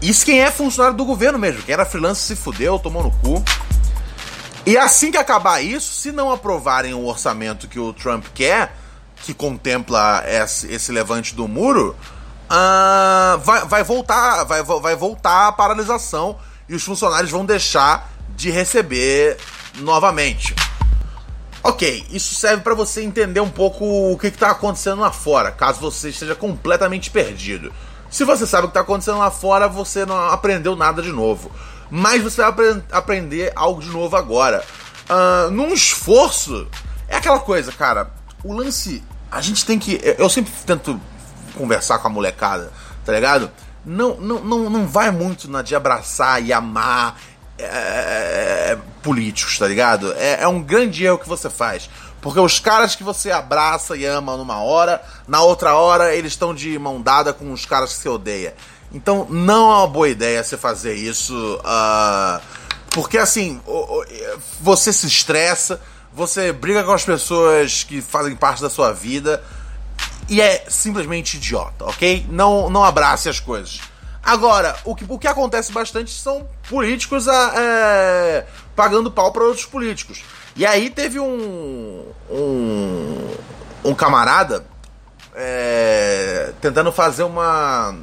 Isso 0.00 0.24
quem 0.24 0.40
é 0.40 0.50
funcionário 0.50 0.96
do 0.96 1.04
governo 1.04 1.38
mesmo. 1.38 1.62
Quem 1.62 1.72
era 1.72 1.84
freelancer 1.84 2.36
se 2.36 2.36
fudeu, 2.36 2.78
tomou 2.78 3.02
no 3.02 3.10
cu. 3.10 3.42
E 4.64 4.76
assim 4.76 5.10
que 5.10 5.16
acabar 5.16 5.60
isso, 5.60 5.94
se 5.94 6.12
não 6.12 6.30
aprovarem 6.30 6.94
o 6.94 7.06
orçamento 7.06 7.66
que 7.66 7.80
o 7.80 7.92
Trump 7.92 8.26
quer, 8.32 8.76
que 9.16 9.34
contempla 9.34 10.22
esse, 10.26 10.72
esse 10.72 10.92
levante 10.92 11.34
do 11.34 11.48
muro, 11.48 11.96
uh, 12.50 13.38
vai, 13.38 13.64
vai, 13.64 13.82
voltar, 13.82 14.44
vai, 14.44 14.62
vai 14.62 14.94
voltar 14.94 15.48
a 15.48 15.52
paralisação 15.52 16.38
e 16.68 16.74
os 16.74 16.82
funcionários 16.84 17.30
vão 17.30 17.44
deixar 17.44 18.12
de 18.36 18.50
receber 18.50 19.36
novamente. 19.76 20.54
Ok, 21.64 22.06
isso 22.10 22.34
serve 22.34 22.62
para 22.62 22.74
você 22.74 23.02
entender 23.02 23.40
um 23.40 23.48
pouco 23.48 23.84
o 24.12 24.18
que 24.18 24.26
está 24.26 24.50
acontecendo 24.50 25.00
lá 25.00 25.12
fora, 25.12 25.52
caso 25.52 25.80
você 25.80 26.08
esteja 26.08 26.34
completamente 26.34 27.08
perdido. 27.08 27.72
Se 28.10 28.24
você 28.24 28.46
sabe 28.46 28.64
o 28.64 28.66
que 28.66 28.72
está 28.72 28.80
acontecendo 28.80 29.18
lá 29.18 29.30
fora, 29.30 29.68
você 29.68 30.04
não 30.04 30.16
aprendeu 30.28 30.74
nada 30.74 31.00
de 31.00 31.12
novo. 31.12 31.50
Mas 31.88 32.22
você 32.22 32.42
vai 32.42 32.82
aprender 32.90 33.52
algo 33.54 33.80
de 33.80 33.88
novo 33.88 34.16
agora. 34.16 34.64
Uh, 35.08 35.50
num 35.50 35.72
esforço. 35.72 36.66
É 37.08 37.16
aquela 37.16 37.38
coisa, 37.38 37.70
cara. 37.70 38.10
O 38.42 38.52
lance 38.52 39.02
a 39.30 39.40
gente 39.40 39.64
tem 39.64 39.78
que. 39.78 40.00
Eu 40.18 40.28
sempre 40.28 40.52
tento 40.66 41.00
conversar 41.54 41.98
com 41.98 42.08
a 42.08 42.10
molecada, 42.10 42.72
tá 43.04 43.12
ligado? 43.12 43.50
Não, 43.84 44.16
não, 44.16 44.40
não, 44.40 44.70
não 44.70 44.86
vai 44.86 45.10
muito 45.10 45.50
na 45.50 45.62
de 45.62 45.74
abraçar 45.74 46.42
e 46.42 46.52
amar 46.52 47.18
é, 47.58 48.72
é, 48.72 48.78
políticos, 49.02 49.58
tá 49.58 49.66
ligado? 49.66 50.12
É, 50.14 50.42
é 50.42 50.48
um 50.48 50.62
grande 50.62 51.04
erro 51.04 51.18
que 51.18 51.28
você 51.28 51.50
faz. 51.50 51.88
Porque 52.20 52.38
os 52.38 52.60
caras 52.60 52.94
que 52.94 53.02
você 53.02 53.30
abraça 53.30 53.96
e 53.96 54.04
ama 54.04 54.36
numa 54.36 54.58
hora, 54.62 55.02
na 55.26 55.42
outra 55.42 55.74
hora 55.74 56.14
eles 56.14 56.32
estão 56.32 56.54
de 56.54 56.78
mão 56.78 57.00
dada 57.00 57.32
com 57.32 57.52
os 57.52 57.66
caras 57.66 57.94
que 57.94 58.02
você 58.02 58.08
odeia. 58.08 58.54
Então 58.92 59.26
não 59.28 59.72
é 59.72 59.76
uma 59.76 59.86
boa 59.88 60.08
ideia 60.08 60.42
você 60.42 60.56
fazer 60.56 60.94
isso. 60.94 61.34
Uh, 61.56 62.40
porque 62.90 63.18
assim, 63.18 63.60
você 64.60 64.92
se 64.92 65.06
estressa, 65.06 65.80
você 66.12 66.52
briga 66.52 66.84
com 66.84 66.92
as 66.92 67.04
pessoas 67.04 67.82
que 67.82 68.00
fazem 68.00 68.36
parte 68.36 68.62
da 68.62 68.70
sua 68.70 68.92
vida 68.92 69.42
e 70.28 70.40
é 70.40 70.64
simplesmente 70.68 71.36
idiota, 71.36 71.86
ok? 71.86 72.26
Não, 72.28 72.70
não 72.70 72.84
abrace 72.84 73.28
as 73.28 73.40
coisas. 73.40 73.80
Agora, 74.22 74.76
o 74.84 74.94
que, 74.94 75.04
o 75.08 75.18
que 75.18 75.26
acontece 75.26 75.72
bastante 75.72 76.10
são 76.10 76.48
políticos 76.68 77.26
a, 77.28 77.52
é, 77.56 78.46
pagando 78.76 79.10
pau 79.10 79.32
para 79.32 79.44
outros 79.44 79.66
políticos. 79.66 80.22
E 80.54 80.64
aí 80.64 80.90
teve 80.90 81.18
um, 81.18 82.04
um, 82.30 83.28
um 83.84 83.94
camarada 83.94 84.64
é, 85.34 86.52
tentando 86.60 86.92
fazer 86.92 87.24
uma. 87.24 87.96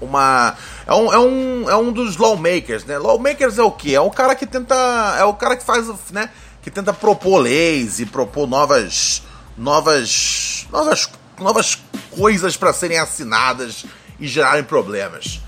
uma 0.00 0.56
é 0.86 0.94
um, 0.94 1.12
é, 1.12 1.18
um, 1.18 1.70
é 1.70 1.76
um 1.76 1.92
dos 1.92 2.16
lawmakers, 2.16 2.84
né? 2.84 2.98
Lawmakers 2.98 3.58
é 3.58 3.62
o 3.62 3.72
que? 3.72 3.94
É 3.94 4.00
o 4.00 4.10
cara 4.10 4.34
que 4.34 4.46
tenta. 4.46 5.16
É 5.18 5.24
o 5.24 5.34
cara 5.34 5.56
que 5.56 5.64
faz. 5.64 5.88
né? 6.10 6.30
que 6.66 6.70
tenta 6.72 6.92
propor 6.92 7.38
leis 7.38 8.00
e 8.00 8.06
propor 8.06 8.48
novas 8.48 9.22
novas 9.56 10.66
novas 10.68 11.08
novas 11.38 11.78
coisas 12.10 12.56
para 12.56 12.72
serem 12.72 12.98
assinadas 12.98 13.86
e 14.18 14.26
gerarem 14.26 14.64
problemas. 14.64 15.40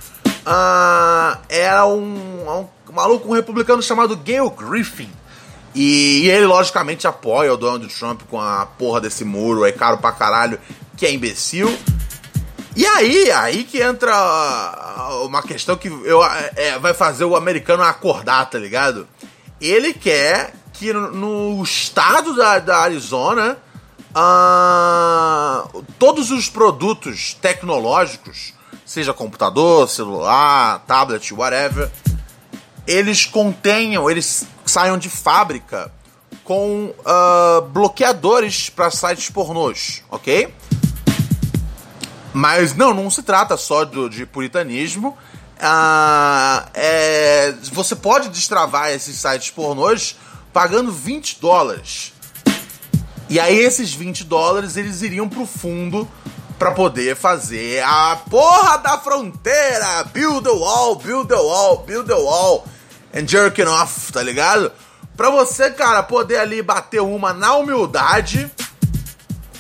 Uh, 0.49 1.39
era 1.51 1.85
um, 1.85 2.49
um, 2.49 2.93
maluco, 2.93 3.29
um 3.29 3.35
republicano 3.35 3.83
chamado 3.83 4.17
Gail 4.17 4.49
Griffin. 4.49 5.11
E, 5.75 6.23
e, 6.25 6.31
ele, 6.31 6.47
logicamente, 6.47 7.07
apoia 7.07 7.53
o 7.53 7.57
Donald 7.57 7.87
Trump 7.95 8.23
com 8.31 8.41
a 8.41 8.65
porra 8.65 9.03
desse 9.03 9.27
muro, 9.27 9.67
é 9.67 9.73
caro 9.73 9.99
pra 9.99 10.11
caralho, 10.11 10.59
que 10.97 11.05
é 11.05 11.13
imbecil. 11.13 11.77
E 12.75 12.87
aí, 12.87 13.31
aí 13.31 13.65
que 13.65 13.83
entra 13.83 14.15
uma 15.25 15.43
questão 15.43 15.77
que 15.77 15.89
eu, 15.89 16.25
é, 16.57 16.79
vai 16.79 16.95
fazer 16.95 17.25
o 17.25 17.37
americano 17.37 17.83
acordar, 17.83 18.49
tá 18.49 18.59
ligado? 18.59 19.07
Ele 19.61 19.93
quer 19.93 20.55
que 20.73 20.93
no, 20.93 21.11
no 21.11 21.63
estado 21.63 22.35
da, 22.35 22.59
da 22.61 22.79
Arizona, 22.79 23.59
uh, 24.15 25.85
todos 25.99 26.31
os 26.31 26.49
produtos 26.49 27.35
tecnológicos, 27.35 28.55
seja 28.89 29.13
computador, 29.13 29.87
celular, 29.87 30.83
tablet, 30.87 31.35
whatever, 31.35 31.91
eles 32.87 33.27
contenham, 33.27 34.11
eles 34.11 34.47
saiam 34.65 34.97
de 34.97 35.11
fábrica 35.11 35.93
com 36.43 36.95
uh, 37.01 37.61
bloqueadores 37.69 38.71
para 38.71 38.91
sites 38.91 39.29
pornôs, 39.29 40.03
ok? 40.11 40.55
Mas 42.33 42.75
não, 42.75 42.95
não 42.95 43.11
se 43.11 43.23
trata 43.23 43.59
só 43.59 43.85
do, 43.85 44.09
de 44.09 44.25
puritanismo. 44.25 45.11
Uh, 45.59 46.67
é, 46.73 47.55
você 47.71 47.95
pode 47.95 48.31
destravar 48.31 48.91
esses 48.91 49.17
sites 49.17 49.51
pornôs 49.51 50.17
pagando 50.51 50.91
20 50.91 51.39
dólares. 51.43 52.15
E 53.29 53.39
aí 53.39 53.59
esses 53.59 53.93
20 53.93 54.25
dólares 54.25 54.79
eles 54.79 55.03
iriam 55.03 55.29
pro 55.29 55.45
fundo 55.45 56.09
para 56.59 56.73
poder 56.73 57.15
fazer 57.15 57.83
a 57.85 58.17
porra 58.29 58.79
da 58.79 58.99
fronteira. 58.99 60.05
Build 60.13 60.43
the 60.43 60.51
wall, 60.51 60.97
build 60.97 61.29
the 61.29 61.37
wall, 61.37 61.79
build 61.87 62.09
the 62.09 62.15
wall. 62.15 62.67
And 63.15 63.27
jerking 63.27 63.67
off, 63.67 64.13
tá 64.13 64.23
ligado? 64.23 64.73
Pra 65.17 65.31
você, 65.31 65.71
cara, 65.71 66.03
poder 66.03 66.39
ali 66.39 66.61
bater 66.61 67.01
uma 67.01 67.33
na 67.33 67.55
humildade, 67.55 68.51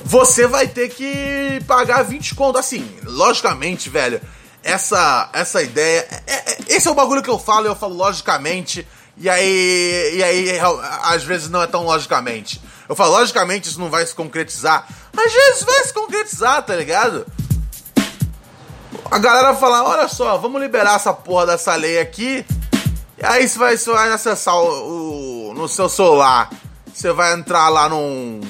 você 0.04 0.46
vai 0.46 0.68
ter 0.68 0.88
que 0.90 1.62
pagar 1.66 2.02
20 2.02 2.34
conto. 2.34 2.58
Assim, 2.58 2.88
logicamente, 3.04 3.88
velho, 3.88 4.20
essa, 4.62 5.30
essa 5.32 5.62
ideia. 5.62 6.06
É, 6.26 6.34
é, 6.34 6.58
esse 6.68 6.88
é 6.88 6.90
o 6.90 6.94
bagulho 6.94 7.22
que 7.22 7.30
eu 7.30 7.38
falo, 7.38 7.66
eu 7.66 7.76
falo 7.76 7.94
logicamente 7.94 8.86
e 9.20 9.28
aí, 9.28 10.12
e 10.14 10.22
aí, 10.22 10.60
às 11.02 11.24
vezes 11.24 11.48
não 11.48 11.60
é 11.60 11.66
tão 11.66 11.84
logicamente. 11.84 12.60
Eu 12.88 12.96
falo, 12.96 13.12
logicamente 13.12 13.68
isso 13.68 13.78
não 13.78 13.90
vai 13.90 14.06
se 14.06 14.14
concretizar. 14.14 14.86
Às 15.16 15.32
vezes 15.32 15.62
vai 15.62 15.84
se 15.84 15.92
concretizar, 15.92 16.62
tá 16.62 16.74
ligado? 16.74 17.26
A 19.10 19.18
galera 19.18 19.54
fala, 19.54 19.84
olha 19.84 20.08
só, 20.08 20.38
vamos 20.38 20.60
liberar 20.60 20.96
essa 20.96 21.12
porra 21.12 21.46
dessa 21.46 21.74
lei 21.74 21.98
aqui. 21.98 22.44
E 23.16 23.24
aí 23.24 23.48
você 23.48 23.58
vai, 23.58 23.76
você 23.76 23.90
vai 23.90 24.12
acessar 24.12 24.54
o, 24.54 25.50
o 25.50 25.54
no 25.54 25.68
seu 25.68 25.88
celular. 25.88 26.50
Você 26.92 27.12
vai 27.12 27.34
entrar 27.34 27.68
lá 27.68 27.88
num. 27.88 28.40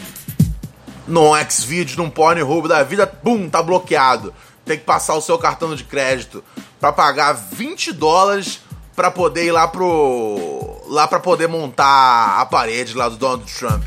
num 1.06 1.32
Xvideo, 1.48 1.96
num 1.96 2.10
Pornhub 2.10 2.68
da 2.68 2.82
vida, 2.82 3.06
pum, 3.06 3.48
tá 3.48 3.62
bloqueado. 3.62 4.32
Tem 4.64 4.78
que 4.78 4.84
passar 4.84 5.14
o 5.14 5.20
seu 5.20 5.38
cartão 5.38 5.74
de 5.74 5.84
crédito 5.84 6.44
para 6.78 6.92
pagar 6.92 7.32
20 7.32 7.92
dólares 7.92 8.60
para 8.94 9.10
poder 9.10 9.46
ir 9.46 9.52
lá 9.52 9.66
pro. 9.66 10.82
lá 10.86 11.06
para 11.08 11.20
poder 11.20 11.48
montar 11.48 12.40
a 12.40 12.46
parede 12.46 12.94
lá 12.94 13.08
do 13.08 13.16
Donald 13.16 13.50
Trump. 13.52 13.84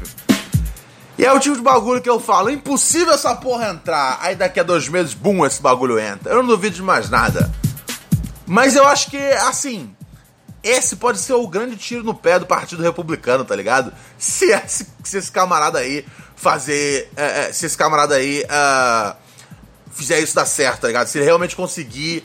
E 1.18 1.26
é 1.26 1.32
o 1.32 1.40
tipo 1.40 1.56
de 1.56 1.62
bagulho 1.62 2.02
que 2.02 2.10
eu 2.10 2.20
falo, 2.20 2.50
impossível 2.50 3.14
essa 3.14 3.36
porra 3.36 3.70
entrar. 3.70 4.18
Aí 4.22 4.36
daqui 4.36 4.60
a 4.60 4.64
dois 4.64 4.88
meses, 4.88 5.14
bum, 5.14 5.46
esse 5.46 5.62
bagulho 5.62 6.00
entra. 6.00 6.32
Eu 6.32 6.38
não 6.38 6.48
duvido 6.48 6.76
de 6.76 6.82
mais 6.82 7.10
nada. 7.10 7.52
Mas 8.48 8.76
eu 8.76 8.88
acho 8.88 9.10
que, 9.10 9.18
assim, 9.18 9.94
esse 10.64 10.96
pode 10.96 11.20
ser 11.20 11.34
o 11.34 11.48
grande 11.48 11.76
tiro 11.76 12.04
no 12.04 12.14
pé 12.14 12.38
do 12.38 12.46
Partido 12.46 12.84
Republicano, 12.84 13.44
tá 13.44 13.56
ligado? 13.56 13.94
Se 14.18 14.52
esse, 14.52 14.88
se 15.04 15.18
esse 15.18 15.32
camarada 15.32 15.80
aí 15.80 16.06
fazer. 16.36 17.12
É, 17.16 17.46
é, 17.46 17.54
se 17.54 17.66
esse 17.66 17.78
camarada 17.78 18.16
aí 18.16 18.44
uh, 18.44 19.16
fizer 19.92 20.20
isso 20.20 20.36
dar 20.36 20.46
certo, 20.46 20.82
tá 20.82 20.88
ligado? 20.88 21.08
Se 21.08 21.18
ele 21.18 21.26
realmente 21.26 21.56
conseguir 21.56 22.24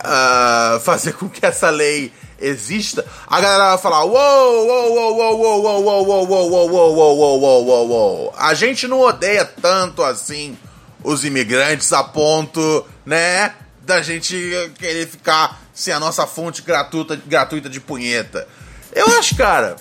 uh, 0.00 0.80
fazer 0.80 1.12
com 1.14 1.28
que 1.28 1.44
essa 1.44 1.70
lei 1.70 2.12
exista, 2.42 3.04
a 3.26 3.40
galera 3.40 3.70
vai 3.70 3.78
falar: 3.78 4.04
uou, 4.04 4.66
uou, 4.66 4.94
uou, 4.94 5.16
uou, 5.16 5.40
uou, 5.40 5.62
uou, 5.62 6.06
uou, 6.06 6.06
uou, 6.06 6.50
uou, 6.50 6.70
uou, 6.70 6.96
uou, 6.96 7.18
uou, 7.18 7.40
uou, 7.40 7.66
uou, 7.66 7.88
uou. 7.88 8.34
A 8.36 8.52
gente 8.54 8.86
não 8.86 9.00
odeia 9.00 9.44
tanto 9.44 10.02
assim 10.02 10.58
os 11.04 11.24
imigrantes 11.24 11.92
a 11.92 12.04
ponto, 12.04 12.86
né, 13.04 13.54
da 13.80 14.02
gente 14.02 14.34
querer 14.78 15.08
ficar 15.08 15.60
sem 15.72 15.92
a 15.92 15.98
nossa 15.98 16.26
fonte 16.26 16.62
gratuita, 16.62 17.16
gratuita 17.16 17.68
de 17.68 17.80
punheta. 17.80 18.46
Eu 18.92 19.06
acho, 19.18 19.34
cara, 19.34 19.76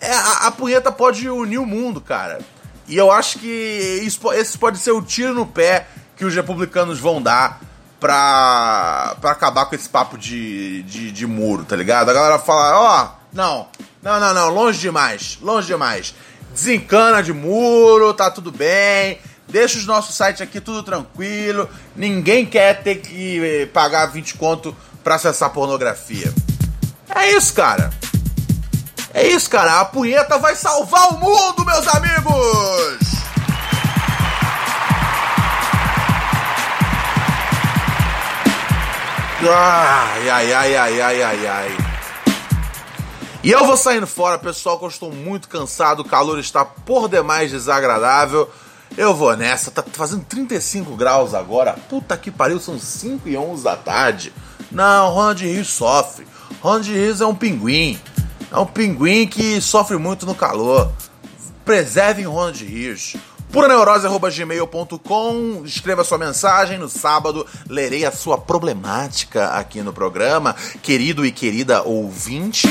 é, 0.00 0.12
a, 0.12 0.46
a 0.46 0.50
punheta 0.50 0.92
pode 0.92 1.28
unir 1.28 1.58
o 1.58 1.66
mundo, 1.66 2.00
cara. 2.00 2.38
E 2.88 2.96
eu 2.96 3.10
acho 3.10 3.38
que 3.38 4.00
isso, 4.02 4.32
esse 4.32 4.56
pode 4.56 4.78
ser 4.78 4.92
o 4.92 5.02
tiro 5.02 5.34
no 5.34 5.46
pé 5.46 5.86
que 6.16 6.24
os 6.24 6.34
republicanos 6.34 6.98
vão 6.98 7.20
dar 7.20 7.60
pra, 8.00 9.16
pra 9.20 9.30
acabar 9.30 9.66
com 9.66 9.74
esse 9.74 9.88
papo 9.88 10.16
de, 10.18 10.82
de, 10.82 11.10
de 11.10 11.26
muro, 11.26 11.64
tá 11.64 11.76
ligado? 11.76 12.10
A 12.10 12.14
galera 12.14 12.38
fala, 12.38 12.78
ó, 12.78 13.04
oh, 13.04 13.26
não, 13.32 13.68
não, 14.02 14.20
não, 14.20 14.34
não, 14.34 14.48
longe 14.50 14.78
demais, 14.78 15.38
longe 15.40 15.66
demais. 15.66 16.14
Desencana 16.52 17.22
de 17.22 17.32
muro, 17.32 18.14
tá 18.14 18.30
tudo 18.30 18.50
bem, 18.50 19.18
Deixa 19.48 19.78
o 19.78 19.82
nosso 19.82 20.12
site 20.12 20.42
aqui 20.42 20.60
tudo 20.60 20.82
tranquilo. 20.82 21.68
Ninguém 21.94 22.44
quer 22.44 22.82
ter 22.82 22.96
que 22.96 23.40
eh, 23.44 23.66
pagar 23.66 24.06
20 24.06 24.34
conto 24.34 24.76
pra 25.04 25.14
acessar 25.14 25.50
pornografia. 25.50 26.32
É 27.14 27.30
isso, 27.30 27.54
cara. 27.54 27.90
É 29.14 29.26
isso, 29.26 29.48
cara. 29.48 29.80
A 29.80 29.84
punheta 29.84 30.36
vai 30.38 30.56
salvar 30.56 31.10
o 31.10 31.18
mundo, 31.18 31.64
meus 31.64 31.86
amigos! 31.88 33.25
Ai, 39.38 40.30
ai, 40.30 40.52
ai, 40.52 40.76
ai, 40.76 41.00
ai, 41.00 41.22
ai, 41.22 41.46
ai. 41.46 41.76
E 43.44 43.50
eu 43.50 43.66
vou 43.66 43.76
saindo 43.76 44.06
fora, 44.06 44.38
pessoal, 44.38 44.78
que 44.78 44.86
eu 44.86 44.88
estou 44.88 45.12
muito 45.12 45.46
cansado, 45.48 46.00
o 46.00 46.04
calor 46.04 46.38
está 46.38 46.64
por 46.64 47.06
demais 47.06 47.50
desagradável. 47.50 48.50
Eu 48.96 49.14
vou 49.14 49.36
nessa, 49.36 49.70
tá 49.70 49.84
fazendo 49.92 50.24
35 50.24 50.96
graus 50.96 51.34
agora. 51.34 51.74
Puta 51.74 52.16
que 52.16 52.30
pariu, 52.30 52.58
são 52.58 52.78
5 52.78 53.28
e 53.28 53.36
11 53.36 53.62
da 53.62 53.76
tarde. 53.76 54.32
Não, 54.72 55.12
Ronald 55.12 55.44
Rios 55.44 55.68
sofre. 55.68 56.26
Ronald 56.62 56.90
Rios 56.90 57.20
é 57.20 57.26
um 57.26 57.34
pinguim. 57.34 58.00
É 58.50 58.58
um 58.58 58.66
pinguim 58.66 59.26
que 59.26 59.60
sofre 59.60 59.98
muito 59.98 60.24
no 60.24 60.34
calor. 60.34 60.90
Preservem 61.62 62.24
Ronald 62.24 62.64
Rios 62.64 63.16
puraneurose.gmail.com. 63.56 65.62
Escreva 65.64 66.04
sua 66.04 66.18
mensagem. 66.18 66.76
No 66.76 66.90
sábado 66.90 67.46
lerei 67.66 68.04
a 68.04 68.12
sua 68.12 68.36
problemática 68.36 69.48
aqui 69.48 69.80
no 69.80 69.94
programa, 69.94 70.54
querido 70.82 71.24
e 71.24 71.32
querida 71.32 71.82
ouvinte. 71.82 72.68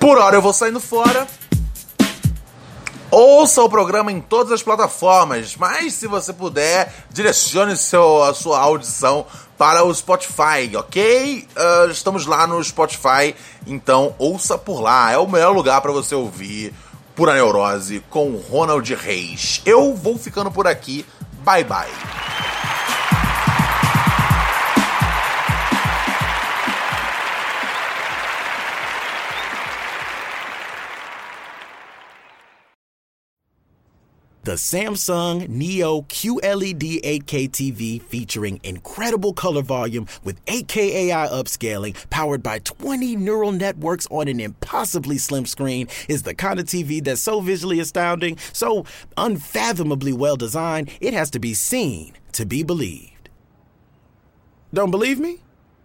Por 0.00 0.16
hora 0.16 0.34
eu 0.34 0.40
vou 0.40 0.54
saindo 0.54 0.80
fora. 0.80 1.26
Ouça 3.10 3.62
o 3.62 3.68
programa 3.68 4.10
em 4.10 4.18
todas 4.18 4.50
as 4.50 4.62
plataformas, 4.62 5.56
mas 5.58 5.92
se 5.92 6.06
você 6.06 6.32
puder, 6.32 7.04
direcione 7.10 7.76
seu, 7.76 8.24
a 8.24 8.32
sua 8.32 8.58
audição 8.58 9.26
para 9.58 9.84
o 9.84 9.94
Spotify, 9.94 10.74
ok? 10.74 11.46
Uh, 11.54 11.90
estamos 11.90 12.24
lá 12.24 12.46
no 12.46 12.64
Spotify, 12.64 13.36
então 13.66 14.14
ouça 14.18 14.56
por 14.56 14.80
lá. 14.80 15.12
É 15.12 15.18
o 15.18 15.28
melhor 15.28 15.54
lugar 15.54 15.82
para 15.82 15.92
você 15.92 16.14
ouvir 16.14 16.72
Pura 17.14 17.34
Neurose 17.34 18.02
com 18.08 18.36
Ronald 18.36 18.94
Reis. 18.94 19.60
Eu 19.66 19.94
vou 19.94 20.16
ficando 20.16 20.50
por 20.50 20.66
aqui. 20.66 21.04
Bye 21.44 21.64
bye. 21.64 21.90
The 34.44 34.54
Samsung 34.54 35.48
Neo 35.48 36.00
QLED 36.02 37.02
8K 37.02 37.48
TV 37.48 38.02
featuring 38.02 38.58
incredible 38.64 39.32
color 39.34 39.62
volume 39.62 40.08
with 40.24 40.44
8K 40.46 40.76
AI 40.76 41.28
upscaling 41.28 41.94
powered 42.10 42.42
by 42.42 42.58
20 42.58 43.14
neural 43.14 43.52
networks 43.52 44.08
on 44.10 44.26
an 44.26 44.40
impossibly 44.40 45.16
slim 45.16 45.46
screen 45.46 45.86
is 46.08 46.24
the 46.24 46.34
kind 46.34 46.58
of 46.58 46.66
TV 46.66 47.04
that's 47.04 47.20
so 47.20 47.40
visually 47.40 47.78
astounding, 47.78 48.36
so 48.52 48.84
unfathomably 49.16 50.12
well 50.12 50.34
designed, 50.34 50.90
it 51.00 51.14
has 51.14 51.30
to 51.30 51.38
be 51.38 51.54
seen 51.54 52.14
to 52.32 52.44
be 52.44 52.64
believed. 52.64 53.30
Don't 54.74 54.90
believe 54.90 55.20
me? 55.20 55.38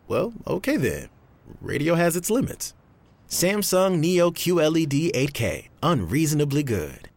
Well, 0.08 0.34
okay 0.48 0.78
then. 0.78 1.10
Radio 1.62 1.94
has 1.94 2.16
its 2.16 2.32
limits. 2.32 2.74
Samsung 3.30 4.00
Neo 4.00 4.32
QLED 4.32 5.12
8K, 5.12 5.68
unreasonably 5.84 6.64
good. 6.64 7.08